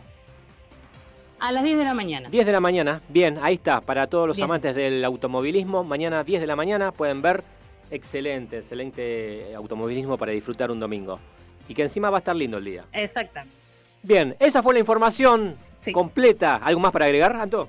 A 1.43 1.51
las 1.51 1.61
10 1.61 1.77
de 1.77 1.83
la 1.83 1.93
mañana. 1.93 2.29
10 2.29 2.45
de 2.45 2.51
la 2.53 2.61
mañana. 2.61 3.01
Bien, 3.09 3.37
ahí 3.41 3.55
está. 3.55 3.81
Para 3.81 4.07
todos 4.07 4.29
los 4.29 4.37
Bien. 4.37 4.45
amantes 4.45 4.73
del 4.75 5.03
automovilismo, 5.03 5.83
mañana 5.83 6.23
10 6.23 6.39
de 6.39 6.47
la 6.47 6.55
mañana 6.55 6.93
pueden 6.93 7.21
ver 7.21 7.43
excelente, 7.91 8.59
excelente 8.59 9.53
automovilismo 9.53 10.17
para 10.17 10.31
disfrutar 10.31 10.71
un 10.71 10.79
domingo. 10.79 11.19
Y 11.67 11.73
que 11.73 11.81
encima 11.81 12.09
va 12.09 12.19
a 12.19 12.19
estar 12.19 12.33
lindo 12.33 12.59
el 12.59 12.63
día. 12.63 12.85
Exactamente. 12.93 13.57
Bien, 14.03 14.37
esa 14.39 14.63
fue 14.63 14.73
la 14.73 14.79
información 14.79 15.57
completa. 15.91 16.55
¿Algo 16.63 16.79
más 16.79 16.93
para 16.93 17.05
agregar, 17.05 17.35
Anto? 17.35 17.67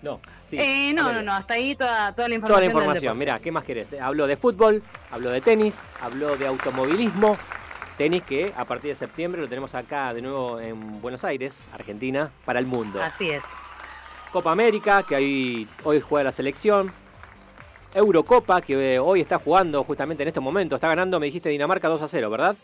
No. 0.00 0.20
Sí, 0.48 0.56
Eh, 0.56 0.92
no, 0.94 1.12
no, 1.12 1.22
no, 1.22 1.32
hasta 1.32 1.54
ahí 1.54 1.74
toda, 1.74 2.14
toda 2.14 2.28
la 2.28 2.36
información. 2.36 2.48
Toda 2.48 2.60
la 2.60 2.66
información. 2.66 3.18
Mirá, 3.18 3.40
¿qué 3.40 3.50
más 3.50 3.64
querés? 3.64 3.88
Habló 4.00 4.28
de 4.28 4.36
fútbol, 4.36 4.84
habló 5.10 5.30
de 5.30 5.40
tenis, 5.40 5.80
habló 6.00 6.36
de 6.36 6.46
automovilismo. 6.46 7.36
Tenis 8.00 8.22
que 8.22 8.50
a 8.56 8.64
partir 8.64 8.88
de 8.88 8.94
septiembre 8.94 9.42
lo 9.42 9.46
tenemos 9.46 9.74
acá 9.74 10.14
de 10.14 10.22
nuevo 10.22 10.58
en 10.58 11.02
Buenos 11.02 11.22
Aires, 11.22 11.66
Argentina, 11.70 12.30
para 12.46 12.58
el 12.58 12.64
mundo. 12.64 12.98
Así 13.02 13.28
es. 13.28 13.44
Copa 14.32 14.52
América, 14.52 15.02
que 15.02 15.16
hoy, 15.16 15.68
hoy 15.84 16.00
juega 16.00 16.24
la 16.24 16.32
selección. 16.32 16.90
Eurocopa, 17.92 18.62
que 18.62 18.94
eh, 18.94 18.98
hoy 18.98 19.20
está 19.20 19.38
jugando 19.38 19.84
justamente 19.84 20.22
en 20.22 20.28
este 20.28 20.40
momento. 20.40 20.76
Está 20.76 20.88
ganando, 20.88 21.20
me 21.20 21.26
dijiste, 21.26 21.50
Dinamarca 21.50 21.88
2 21.88 22.00
a 22.00 22.08
0, 22.08 22.30
¿verdad? 22.30 22.56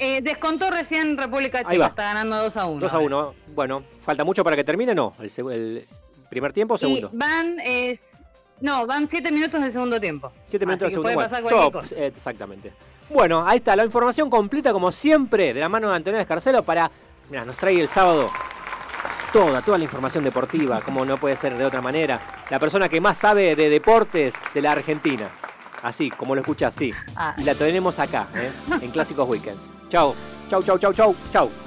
Eh, 0.00 0.20
descontó 0.20 0.68
recién 0.72 1.16
República 1.16 1.58
Ahí 1.58 1.64
Checa, 1.66 1.86
está 1.86 2.02
ganando 2.06 2.42
2 2.42 2.56
a 2.56 2.66
1. 2.66 2.80
2 2.80 2.92
a 2.92 2.98
1. 2.98 3.34
Bueno, 3.54 3.84
¿falta 4.00 4.24
mucho 4.24 4.42
para 4.42 4.56
que 4.56 4.64
termine? 4.64 4.96
No. 4.96 5.14
¿El, 5.20 5.30
el 5.52 5.84
primer 6.28 6.52
tiempo 6.52 6.74
o 6.74 6.78
segundo? 6.78 7.08
Y 7.12 7.16
van, 7.16 7.60
es, 7.60 8.24
no, 8.60 8.84
van 8.84 9.06
7 9.06 9.30
minutos 9.30 9.60
del 9.60 9.70
segundo 9.70 10.00
tiempo. 10.00 10.32
7 10.46 10.66
minutos 10.66 10.86
Así 10.86 10.96
del 10.96 11.02
que 11.04 11.08
segundo. 11.08 11.14
puede 11.14 11.14
Bueno, 11.14 11.30
pasar 11.30 11.42
cualquier 11.44 11.72
cosa. 11.72 11.94
eh, 11.94 12.06
exactamente. 12.08 12.72
Bueno, 13.08 13.46
ahí 13.46 13.58
está 13.58 13.76
la 13.76 13.84
información 13.84 14.28
completa, 14.28 14.72
como 14.72 14.90
siempre, 14.90 15.54
de 15.54 15.60
la 15.60 15.68
mano 15.68 15.90
de 15.90 15.96
Antonio 15.96 16.20
Escarcelo 16.20 16.62
para. 16.62 16.90
Mira, 17.30 17.44
nos 17.44 17.56
trae 17.56 17.80
el 17.80 17.88
sábado 17.88 18.30
toda, 19.32 19.62
toda 19.62 19.78
la 19.78 19.84
información 19.84 20.24
deportiva, 20.24 20.80
como 20.80 21.04
no 21.04 21.16
puede 21.16 21.36
ser 21.36 21.56
de 21.56 21.64
otra 21.64 21.80
manera. 21.80 22.20
La 22.50 22.58
persona 22.58 22.88
que 22.88 23.00
más 23.00 23.18
sabe 23.18 23.54
de 23.54 23.68
deportes 23.68 24.34
de 24.54 24.62
la 24.62 24.72
Argentina. 24.72 25.28
Así, 25.82 26.10
como 26.10 26.34
lo 26.34 26.40
escuchas, 26.40 26.74
sí. 26.74 26.92
Ah. 27.14 27.34
Y 27.38 27.44
la 27.44 27.54
tenemos 27.54 27.98
acá, 27.98 28.26
¿eh? 28.34 28.50
en 28.80 28.90
Clásicos 28.90 29.28
Weekend. 29.28 29.58
Chau, 29.90 30.14
chau, 30.50 30.62
chau, 30.62 30.78
chau, 30.78 30.92
chau, 30.92 31.14
chau. 31.32 31.65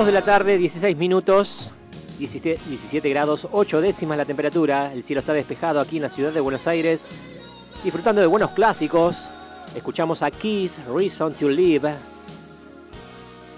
2 0.00 0.06
de 0.06 0.12
la 0.12 0.22
tarde, 0.22 0.56
16 0.56 0.96
minutos, 0.96 1.74
17, 2.18 2.58
17, 2.68 3.10
grados, 3.10 3.46
8 3.52 3.82
décimas 3.82 4.16
la 4.16 4.24
temperatura. 4.24 4.94
El 4.94 5.02
cielo 5.02 5.20
está 5.20 5.34
despejado 5.34 5.78
aquí 5.78 5.96
en 5.96 6.02
la 6.04 6.08
ciudad 6.08 6.32
de 6.32 6.40
Buenos 6.40 6.66
Aires. 6.66 7.06
Disfrutando 7.84 8.22
de 8.22 8.26
buenos 8.26 8.52
clásicos. 8.52 9.28
Escuchamos 9.76 10.22
a 10.22 10.30
Kiss, 10.30 10.80
Reason 10.86 11.34
to 11.34 11.50
Live. 11.50 11.94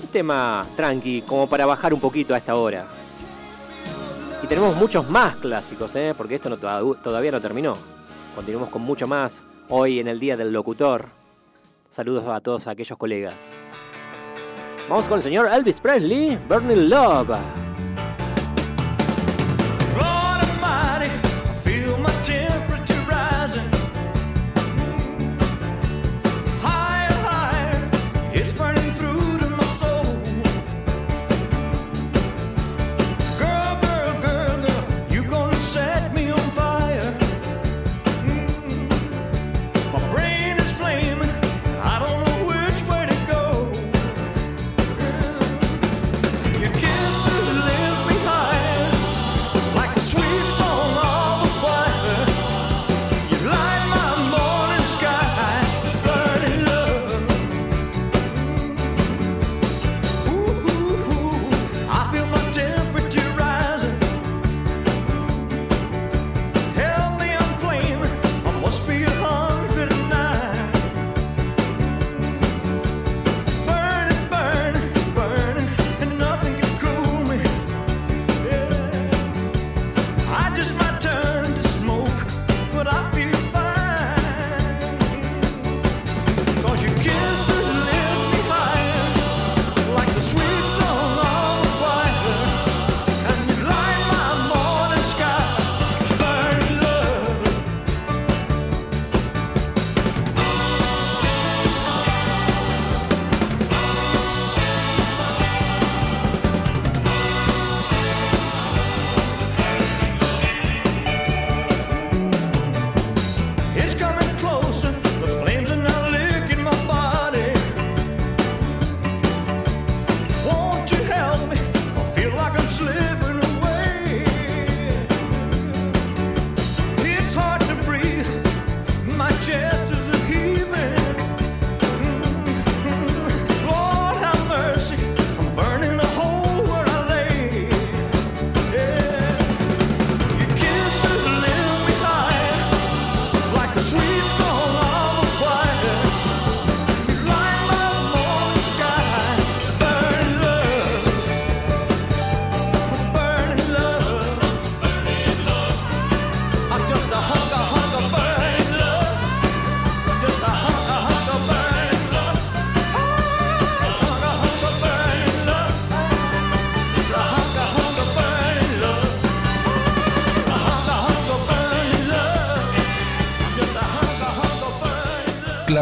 Un 0.02 0.08
tema 0.08 0.66
tranqui, 0.74 1.22
como 1.22 1.48
para 1.48 1.64
bajar 1.64 1.94
un 1.94 2.00
poquito 2.00 2.34
a 2.34 2.38
esta 2.38 2.56
hora. 2.56 2.86
Y 4.42 4.48
tenemos 4.48 4.74
muchos 4.74 5.08
más 5.08 5.36
clásicos, 5.36 5.94
¿eh? 5.94 6.12
porque 6.16 6.34
esto 6.34 6.56
todavía 6.56 7.30
no 7.30 7.40
terminó. 7.40 7.74
Continuamos 8.34 8.70
con 8.70 8.82
mucho 8.82 9.06
más 9.06 9.44
hoy 9.68 10.00
en 10.00 10.08
el 10.08 10.18
Día 10.18 10.36
del 10.36 10.52
Locutor. 10.52 11.06
Saludos 11.88 12.24
a 12.26 12.40
todos 12.40 12.66
aquellos 12.66 12.98
colegas. 12.98 13.61
Vamos 14.88 15.06
con 15.06 15.18
el 15.18 15.22
señor 15.22 15.48
Elvis 15.52 15.80
Presley, 15.80 16.38
Burning 16.48 16.88
Love. 16.88 17.61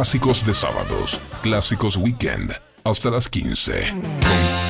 Clásicos 0.01 0.43
de 0.47 0.55
sábados, 0.55 1.20
clásicos 1.43 1.98
weekend, 1.98 2.55
hasta 2.85 3.10
las 3.10 3.28
15. 3.28 4.69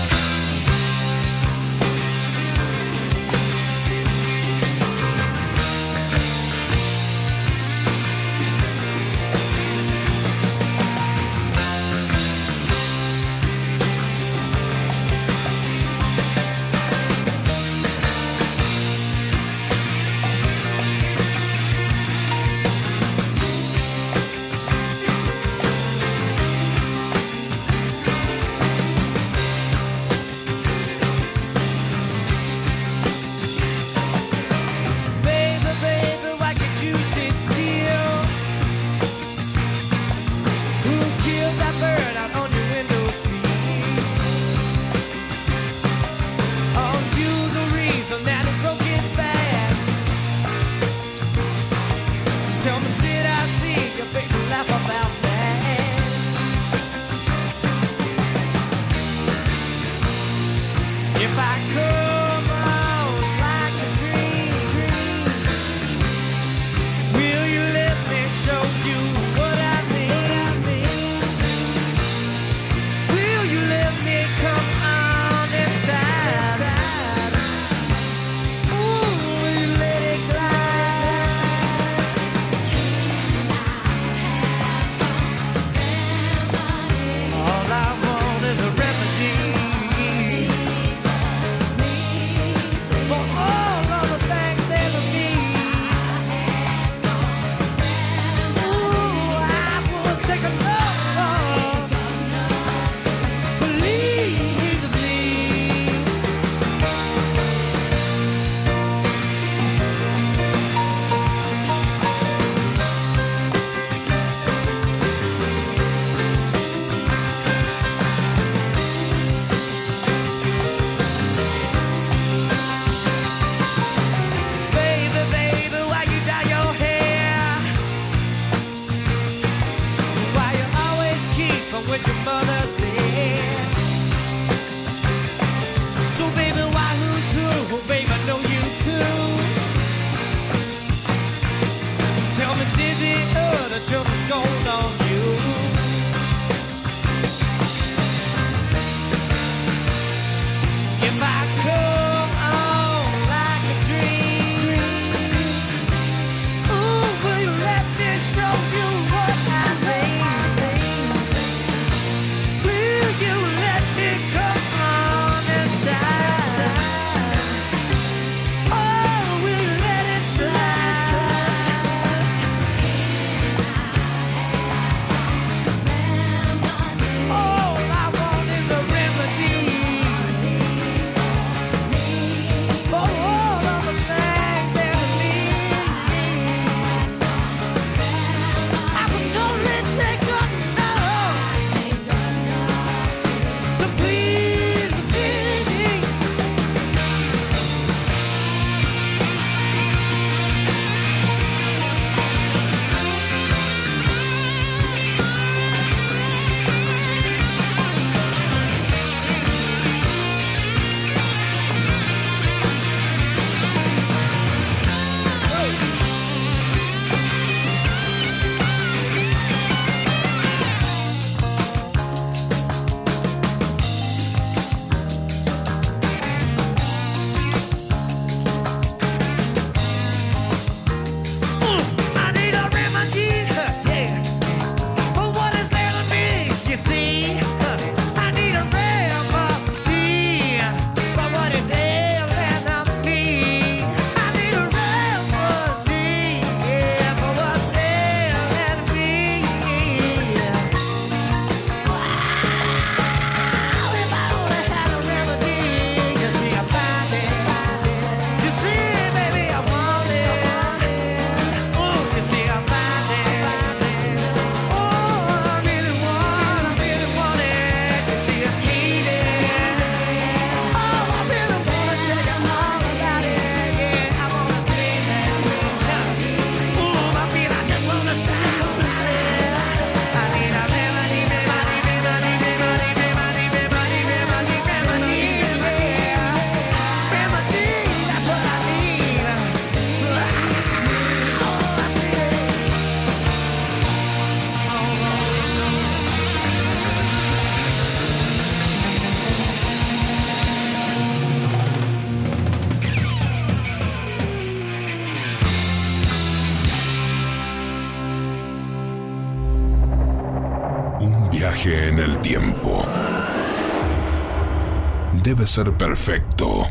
ser 315.51 315.73
perfecto, 315.73 316.65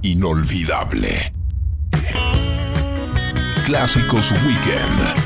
inolvidable. 0.00 1.30
Clásicos 3.66 4.32
Weekend. 4.46 5.23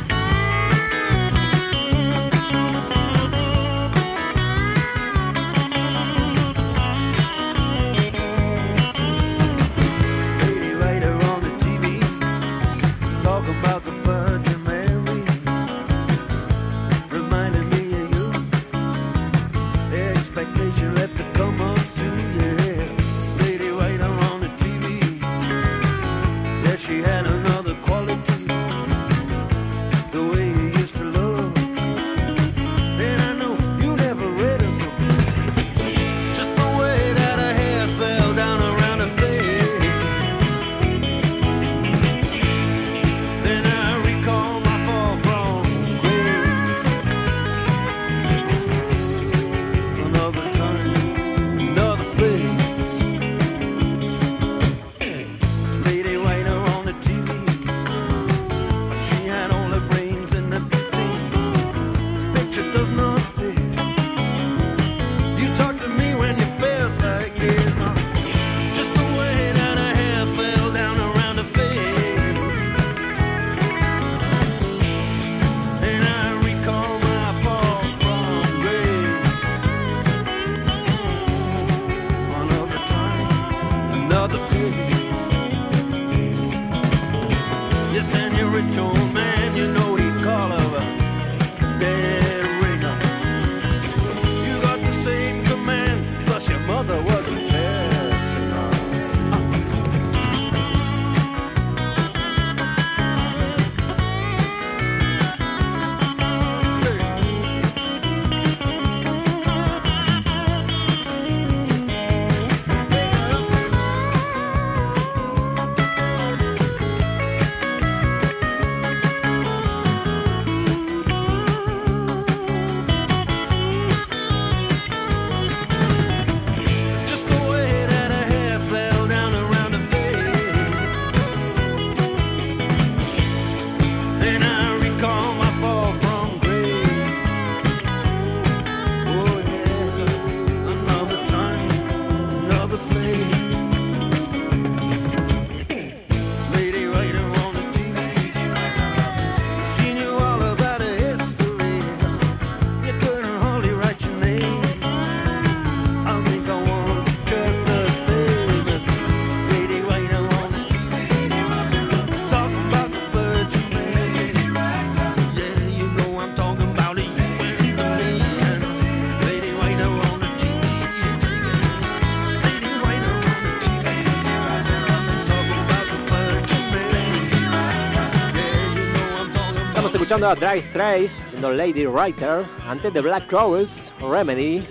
escuchando 180.09 180.31
a 180.31 180.35
Dry 180.35 180.63
Strays 180.63 181.23
siendo 181.29 181.53
Lady 181.53 181.85
Writer, 181.85 182.43
antes 182.67 182.91
de 182.95 183.03
Black 183.03 183.27
Crowes, 183.27 183.93
Remedy. 184.01 184.65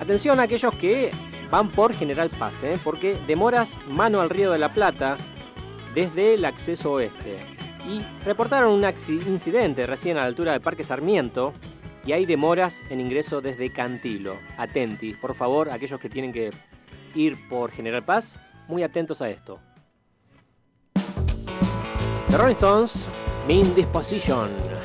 Atención 0.00 0.40
a 0.40 0.42
aquellos 0.42 0.74
que 0.74 1.12
van 1.52 1.68
por 1.68 1.94
General 1.94 2.28
Paz, 2.30 2.60
¿eh? 2.64 2.80
porque 2.82 3.16
demoras 3.28 3.78
mano 3.88 4.20
al 4.20 4.28
Río 4.28 4.50
de 4.50 4.58
la 4.58 4.74
Plata 4.74 5.16
desde 5.94 6.34
el 6.34 6.44
acceso 6.46 6.94
oeste. 6.94 7.38
Y 7.88 8.02
reportaron 8.24 8.72
un 8.72 8.84
incidente 9.08 9.86
recién 9.86 10.16
a 10.16 10.22
la 10.22 10.26
altura 10.26 10.50
de 10.50 10.58
Parque 10.58 10.82
Sarmiento 10.82 11.54
y 12.04 12.10
hay 12.10 12.26
demoras 12.26 12.82
en 12.90 12.98
ingreso 12.98 13.40
desde 13.40 13.72
Cantilo. 13.72 14.34
Atentis, 14.56 15.16
por 15.18 15.36
favor, 15.36 15.70
aquellos 15.70 16.00
que 16.00 16.10
tienen 16.10 16.32
que 16.32 16.50
ir 17.14 17.36
por 17.48 17.70
General 17.70 18.04
Paz, 18.04 18.34
muy 18.66 18.82
atentos 18.82 19.22
a 19.22 19.30
esto. 19.30 19.60
The 22.30 22.36
Rolling 22.36 22.56
Stones 22.56 23.08
Main 23.48 23.64
Disposition. 23.74 24.77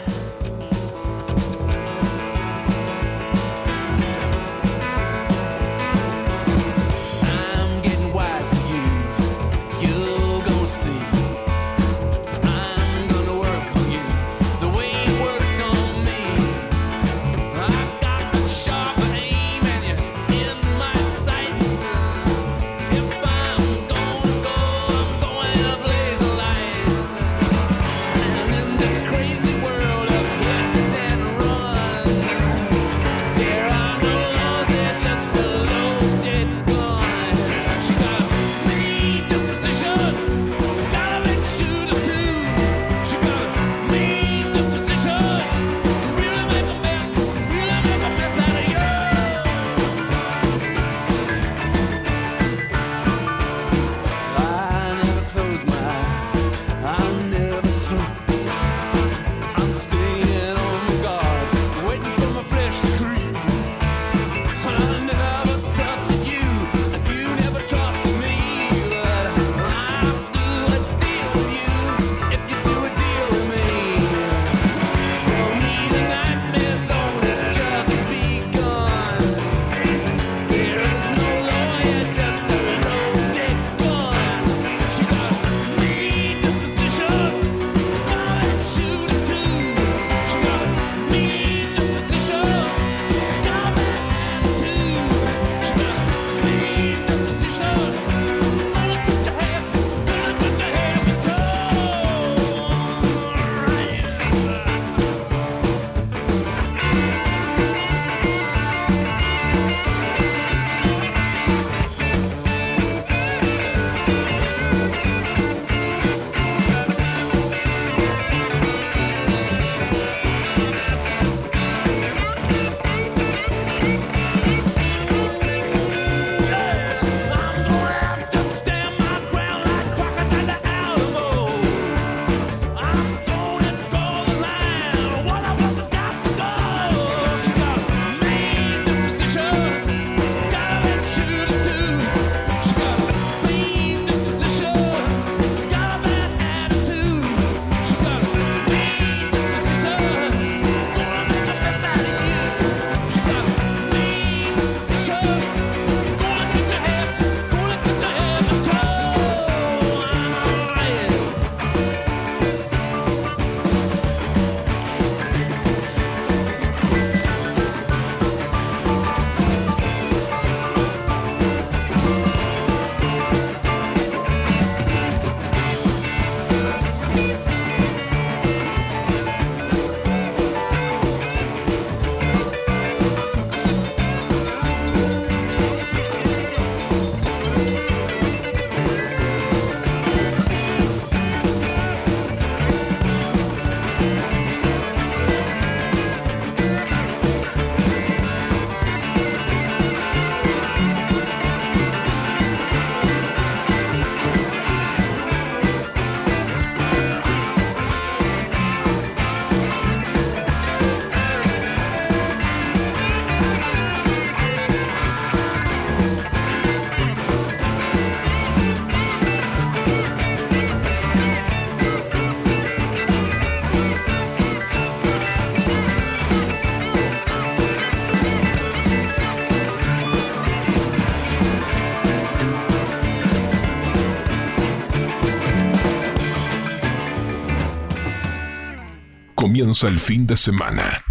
Comienza 239.74 239.88
el 239.88 240.00
fin 240.00 240.28
de 240.28 240.36
semana 240.36 241.04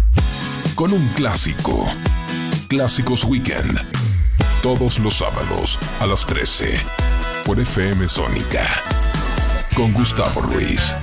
con 0.75 0.93
un 0.93 1.05
clásico. 1.09 1.85
Clásicos 2.69 3.25
Weekend. 3.25 3.77
Todos 4.61 4.99
los 4.99 5.15
sábados 5.15 5.77
a 5.99 6.05
las 6.05 6.25
13 6.25 6.79
por 7.45 7.59
FM 7.59 8.07
Sónica. 8.07 8.65
Con 9.75 9.91
Gustavo 9.91 10.39
Ruiz. 10.41 10.95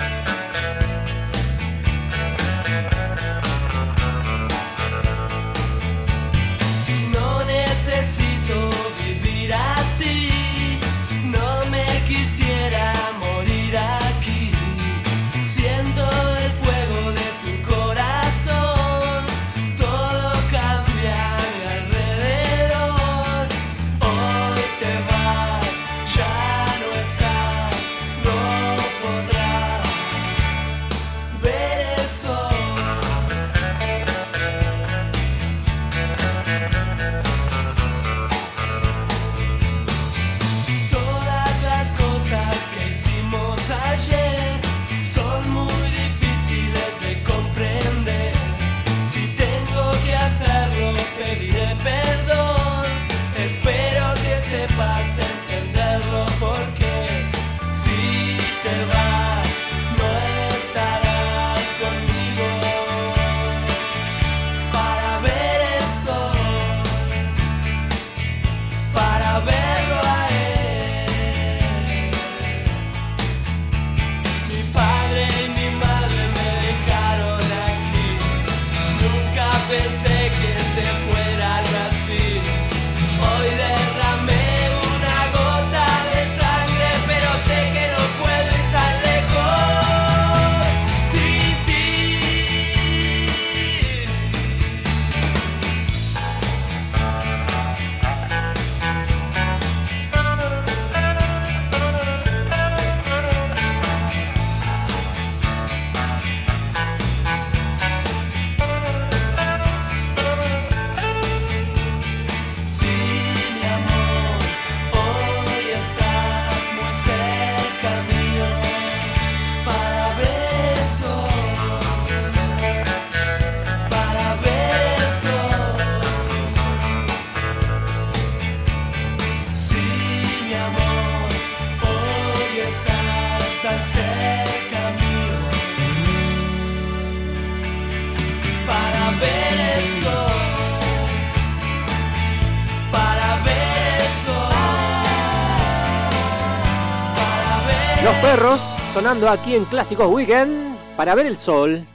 Los 148.10 148.18
perros 148.18 148.60
sonando 148.92 149.30
aquí 149.30 149.54
en 149.54 149.64
Clásicos 149.66 150.08
Weekend 150.08 150.76
para 150.96 151.14
ver 151.14 151.26
el 151.26 151.36
sol. 151.36 151.86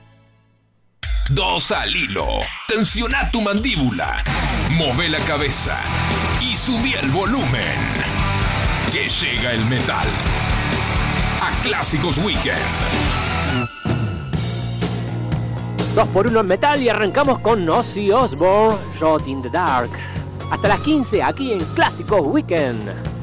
Dos 1.30 1.74
al 1.74 1.94
hilo. 1.94 2.26
Tensiona 2.70 3.30
tu 3.32 3.42
mandíbula. 3.42 4.24
Move 4.70 5.10
la 5.10 5.20
cabeza. 5.20 5.78
Y 6.40 6.56
subí 6.56 6.94
el 6.94 7.10
volumen. 7.10 7.76
Que 8.94 9.10
llega 9.10 9.52
el 9.52 9.66
metal. 9.66 10.08
A 11.42 11.52
Clásicos 11.62 12.18
Weekend. 12.20 12.62
Dos 15.96 16.08
por 16.14 16.28
uno 16.28 16.40
en 16.40 16.48
metal 16.48 16.82
y 16.82 16.88
arrancamos 16.88 17.40
con 17.40 17.68
Ozzy 17.68 18.14
Osbourne, 18.14 18.78
Shot 18.98 19.28
in 19.28 19.42
the 19.42 19.50
Dark. 19.50 19.92
Hasta 20.50 20.70
las 20.70 20.80
15 20.80 21.22
aquí 21.22 21.52
en 21.52 21.60
Clásicos 21.76 22.22
Weekend. 22.22 23.15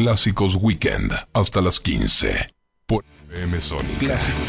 Clásicos 0.00 0.56
Weekend 0.58 1.12
hasta 1.34 1.60
las 1.60 1.78
15 1.78 2.54
por 2.86 3.04
M 3.34 3.58
Clásicos 3.98 4.48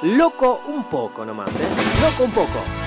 Loco 0.02 0.60
un 0.68 0.84
poco 0.84 1.24
nomás, 1.24 1.48
¿eh? 1.48 1.66
Loco 2.00 2.22
un 2.22 2.30
poco. 2.30 2.83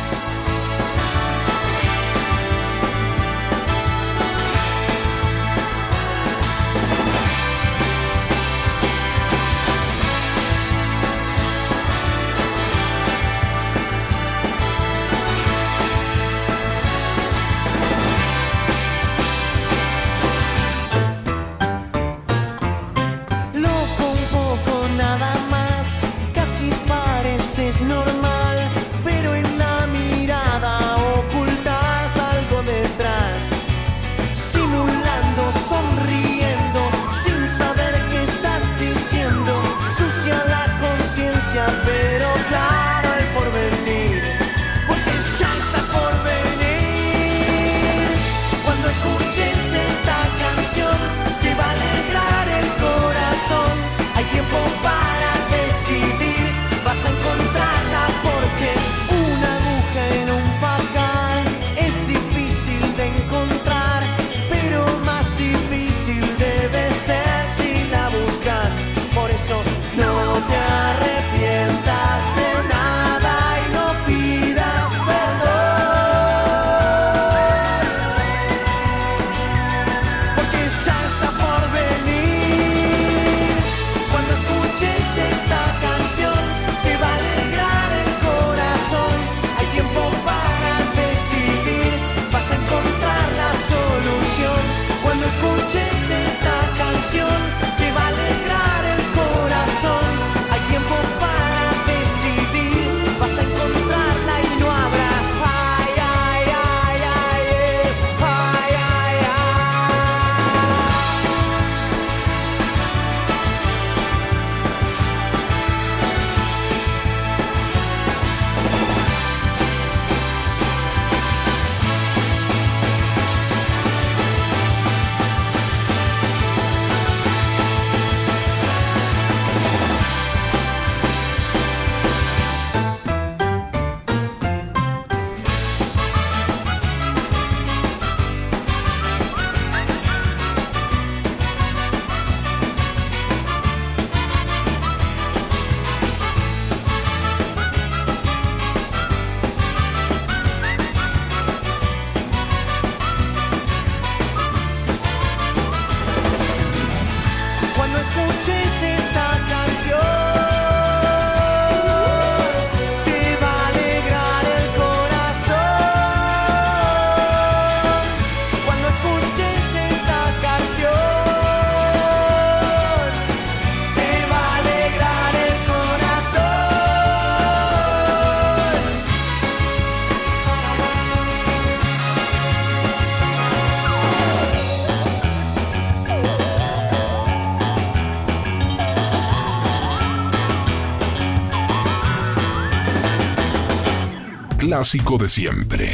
clásico 194.77 195.17
de 195.17 195.27
siempre. 195.27 195.91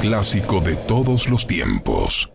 Clásico 0.00 0.60
de 0.60 0.74
todos 0.74 1.28
los 1.28 1.46
tiempos. 1.46 2.32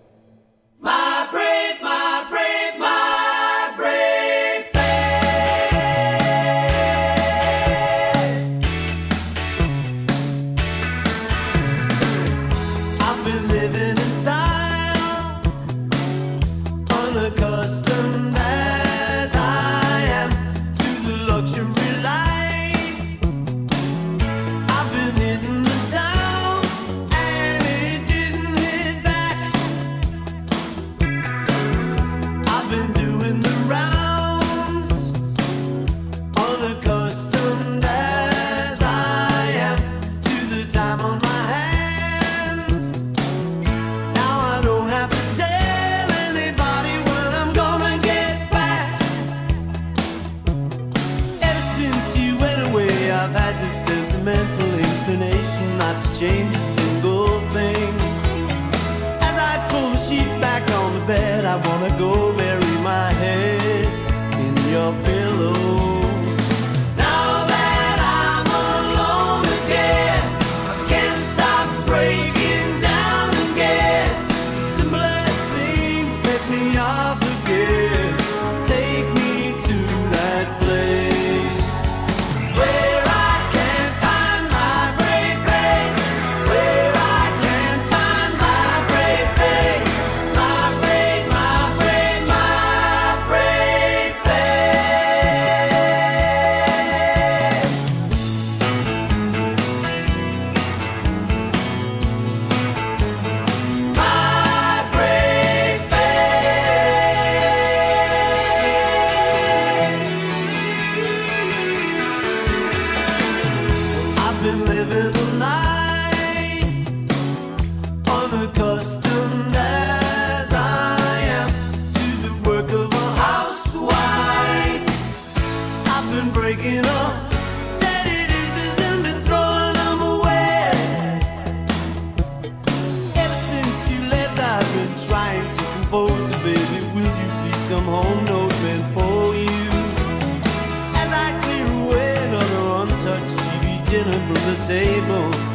from 144.26 144.36
the 144.36 144.66
table. 144.68 145.53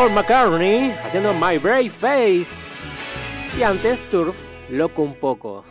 Paul 0.00 0.12
McCartney 0.12 0.94
haciendo 1.04 1.34
My 1.34 1.58
Brave 1.58 1.90
Face. 1.90 2.64
Y 3.58 3.62
antes 3.62 3.98
Turf, 4.10 4.34
loco 4.70 5.02
un 5.02 5.14
poco. 5.14 5.62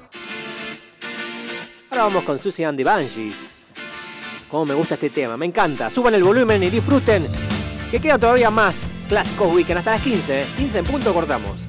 Ahora 1.90 2.04
vamos 2.04 2.24
con 2.26 2.38
Susie 2.38 2.64
and 2.64 2.78
the 2.78 2.84
Banshees. 2.84 3.66
Como 4.48 4.68
me 4.68 4.76
gusta 4.76 4.94
este 4.94 5.10
tema, 5.10 5.36
me 5.36 5.48
encanta. 5.48 5.90
Suban 5.90 6.14
el 6.14 6.24
volumen 6.24 6.62
y 6.62 6.70
disfruten. 6.70 7.26
Que 7.90 8.00
queda 8.00 8.20
todavía 8.20 8.52
más 8.52 8.80
Clásicos 9.08 9.52
Weekend 9.52 9.80
hasta 9.80 9.94
las 9.94 10.04
15. 10.04 10.46
15 10.58 10.78
en 10.78 10.86
punto 10.86 11.12
cortamos. 11.12 11.69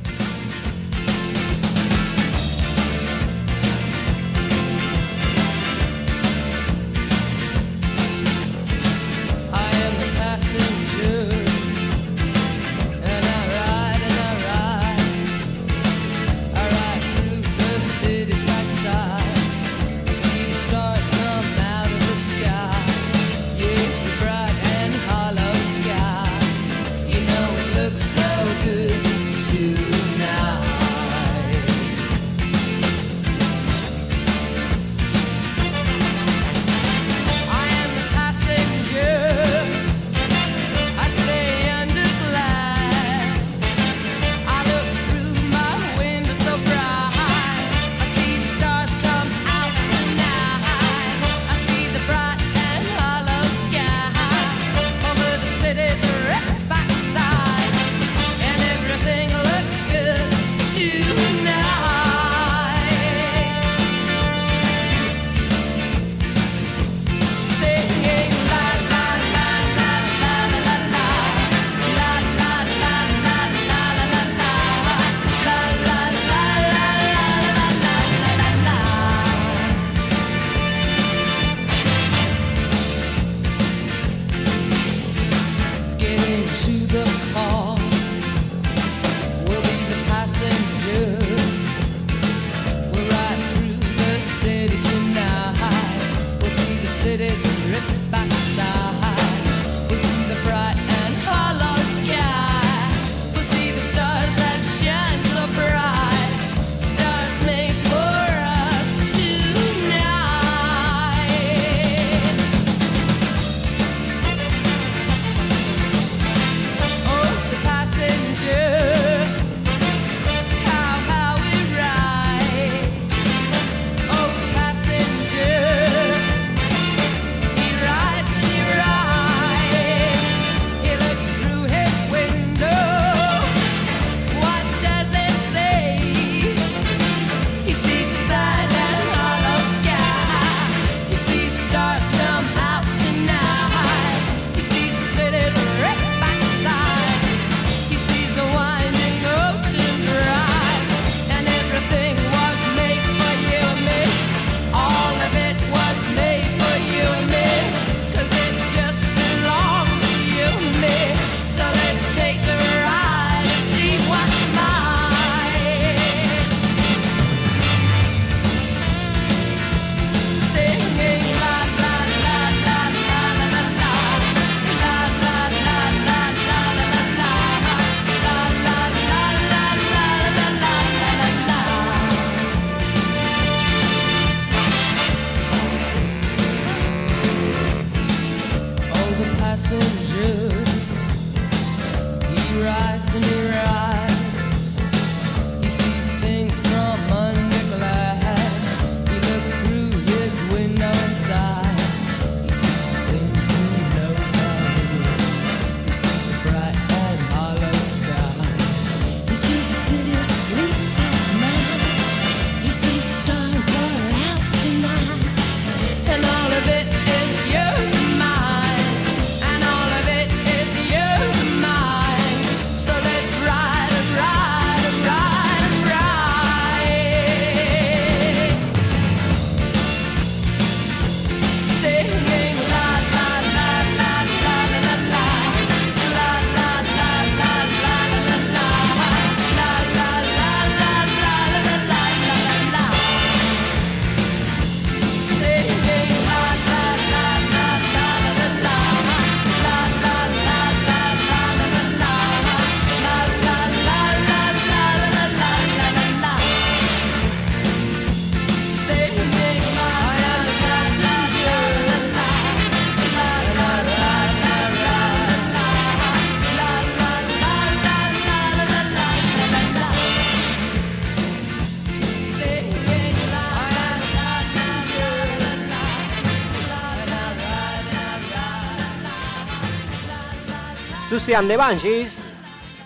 Susie 281.30 281.36
and 281.36 281.48
the 281.48 281.56
Banshees, 281.56 282.26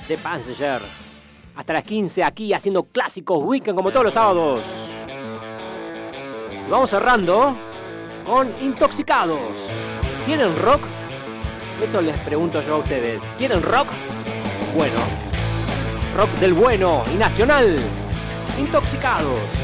The. 0.06 0.18
Hasta 1.56 1.72
las 1.72 1.82
15 1.82 2.22
aquí 2.22 2.52
haciendo 2.52 2.82
clásicos 2.82 3.38
weekend 3.42 3.74
como 3.74 3.90
todos 3.90 4.04
los 4.04 4.12
sábados. 4.12 4.60
Vamos 6.68 6.90
cerrando 6.90 7.56
con 8.26 8.52
Intoxicados. 8.60 9.40
¿Quieren 10.26 10.54
rock? 10.58 10.82
Eso 11.82 12.02
les 12.02 12.18
pregunto 12.20 12.60
yo 12.60 12.74
a 12.74 12.78
ustedes. 12.78 13.22
¿Quieren 13.38 13.62
rock? 13.62 13.86
Bueno, 14.76 14.98
rock 16.14 16.28
del 16.38 16.52
bueno 16.52 17.02
y 17.14 17.16
nacional. 17.16 17.78
Intoxicados. 18.58 19.63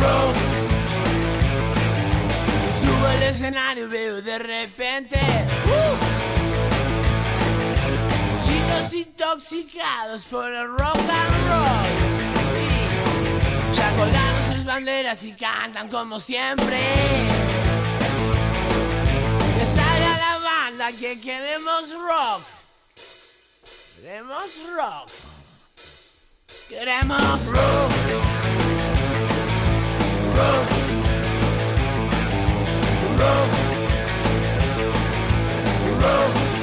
Rock. 0.00 0.36
Subo 2.80 3.06
al 3.06 3.22
escenario 3.22 3.84
y 3.86 3.88
veo 3.88 4.22
de 4.22 4.38
repente. 4.38 5.20
¡uh! 5.66 5.96
Chicos 8.44 8.94
intoxicados 8.94 10.24
por 10.24 10.52
el 10.52 10.68
rock 10.68 10.96
and 10.96 11.48
roll. 11.48 11.88
Sí. 12.52 12.68
Ya 13.74 13.90
colgaron 13.96 14.54
sus 14.54 14.64
banderas 14.64 15.22
y 15.24 15.32
cantan 15.32 15.88
como 15.88 16.20
siempre. 16.20 16.94
Que 19.58 19.66
salga 19.66 20.18
la 20.18 20.38
banda 20.38 20.92
que 20.92 21.20
queremos 21.20 21.90
rock. 21.92 22.42
Queremos 24.02 24.44
rock. 24.76 25.10
Queremos 26.68 27.46
rock. 27.46 28.35
Rock. 30.36 30.68
Rock. 33.18 33.50
Rock. 36.02 36.55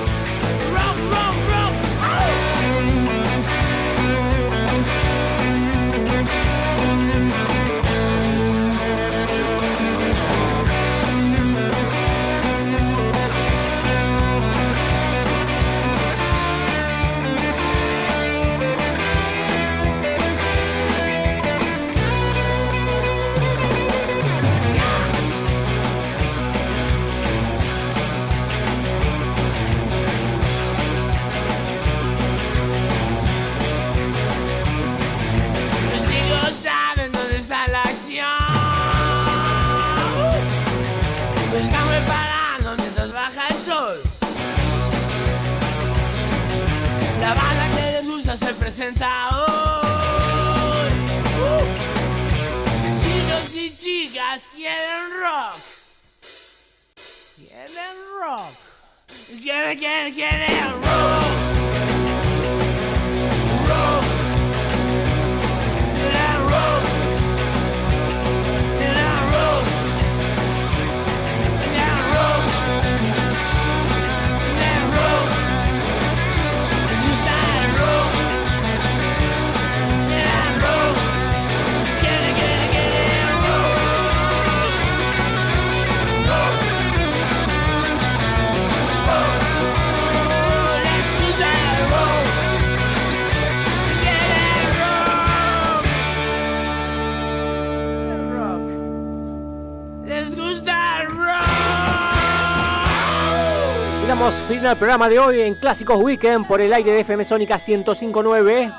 Al 104.68 104.78
programa 104.78 105.10
de 105.10 105.20
hoy 105.20 105.42
en 105.42 105.56
Clásicos 105.56 106.02
Weekend 106.02 106.48
por 106.48 106.62
el 106.62 106.72
aire 106.72 106.92
de 106.92 107.02
FM 107.02 107.26
Sónica 107.26 107.58
1059. 107.58 108.72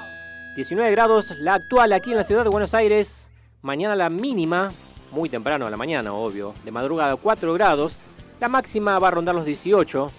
19 0.57 0.91
grados 0.91 1.33
la 1.41 1.55
actual 1.55 1.93
aquí 1.93 2.13
en 2.13 2.17
la 2.17 2.25
ciudad 2.25 2.43
de 2.43 2.49
Buenos 2.49 2.73
Aires. 2.73 3.29
Mañana 3.61 3.95
la 3.95 4.09
mínima, 4.09 4.73
muy 5.11 5.29
temprano 5.29 5.67
a 5.67 5.71
la 5.71 5.77
mañana, 5.77 6.15
obvio. 6.15 6.55
De 6.65 6.71
madrugada 6.71 7.17
4 7.17 7.53
grados. 7.53 7.97
La 8.41 8.49
máxima 8.49 8.99
va 8.99 9.09
a 9.09 9.11
rondar 9.11 9.35
los 9.35 9.45
18. 9.45 10.11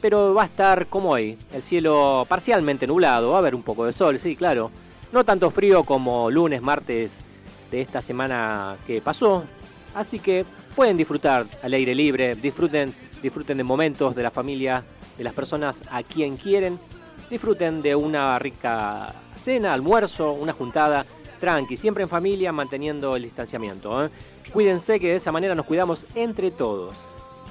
Pero 0.00 0.32
va 0.32 0.44
a 0.44 0.46
estar 0.46 0.86
como 0.86 1.10
hoy. 1.10 1.36
El 1.52 1.60
cielo 1.60 2.24
parcialmente 2.26 2.86
nublado. 2.86 3.30
Va 3.32 3.36
a 3.36 3.40
haber 3.40 3.54
un 3.54 3.62
poco 3.62 3.84
de 3.84 3.92
sol, 3.92 4.18
sí, 4.18 4.34
claro. 4.34 4.70
No 5.12 5.24
tanto 5.24 5.50
frío 5.50 5.84
como 5.84 6.30
lunes, 6.30 6.62
martes 6.62 7.10
de 7.70 7.82
esta 7.82 8.00
semana 8.00 8.76
que 8.86 9.02
pasó. 9.02 9.44
Así 9.94 10.18
que 10.18 10.46
pueden 10.74 10.96
disfrutar 10.96 11.44
al 11.62 11.74
aire 11.74 11.94
libre, 11.94 12.34
disfruten, 12.34 12.94
disfruten 13.22 13.58
de 13.58 13.64
momentos 13.64 14.14
de 14.14 14.22
la 14.22 14.30
familia, 14.30 14.82
de 15.16 15.24
las 15.24 15.32
personas 15.32 15.84
a 15.90 16.02
quien 16.02 16.36
quieren, 16.36 16.78
disfruten 17.30 17.82
de 17.82 17.94
una 17.94 18.38
rica 18.38 19.14
cena, 19.36 19.72
almuerzo, 19.72 20.32
una 20.32 20.52
juntada, 20.52 21.04
tranqui, 21.40 21.76
siempre 21.76 22.04
en 22.04 22.08
familia, 22.08 22.52
manteniendo 22.52 23.16
el 23.16 23.22
distanciamiento. 23.22 24.04
¿eh? 24.04 24.10
Cuídense 24.52 25.00
que 25.00 25.08
de 25.08 25.16
esa 25.16 25.32
manera 25.32 25.54
nos 25.54 25.66
cuidamos 25.66 26.06
entre 26.14 26.50
todos. 26.50 26.94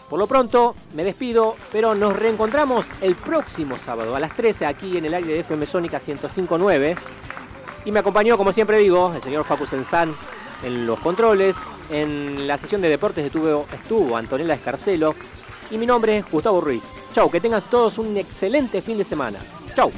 Por 0.09 0.19
lo 0.19 0.27
pronto, 0.27 0.75
me 0.93 1.03
despido, 1.03 1.55
pero 1.71 1.95
nos 1.95 2.17
reencontramos 2.17 2.85
el 3.01 3.15
próximo 3.15 3.77
sábado 3.77 4.13
a 4.13 4.19
las 4.19 4.35
13 4.35 4.65
aquí 4.65 4.97
en 4.97 5.05
el 5.05 5.13
aire 5.13 5.33
de 5.33 5.39
FM 5.39 5.65
Sónica 5.65 6.01
1059. 6.05 6.95
Y 7.85 7.91
me 7.91 7.99
acompañó, 7.99 8.38
como 8.38 8.51
siempre 8.51 8.77
digo, 8.77 9.13
el 9.15 9.21
señor 9.21 9.45
Facu 9.45 9.65
Sensán 9.65 10.13
en 10.63 10.85
los 10.85 10.99
controles. 10.99 11.55
En 11.89 12.45
la 12.47 12.57
sesión 12.57 12.81
de 12.81 12.89
deportes 12.89 13.25
estuvo, 13.25 13.65
estuvo 13.73 14.17
Antonella 14.17 14.53
Escarcelo. 14.53 15.15
Y 15.72 15.77
mi 15.77 15.85
nombre 15.85 16.18
es 16.18 16.30
Gustavo 16.30 16.60
Ruiz. 16.60 16.84
Chau, 17.14 17.31
que 17.31 17.39
tengan 17.39 17.64
todos 17.69 17.98
un 17.98 18.15
excelente 18.18 18.81
fin 18.81 18.98
de 18.98 19.06
semana. 19.06 19.39
Chau. 19.76 19.91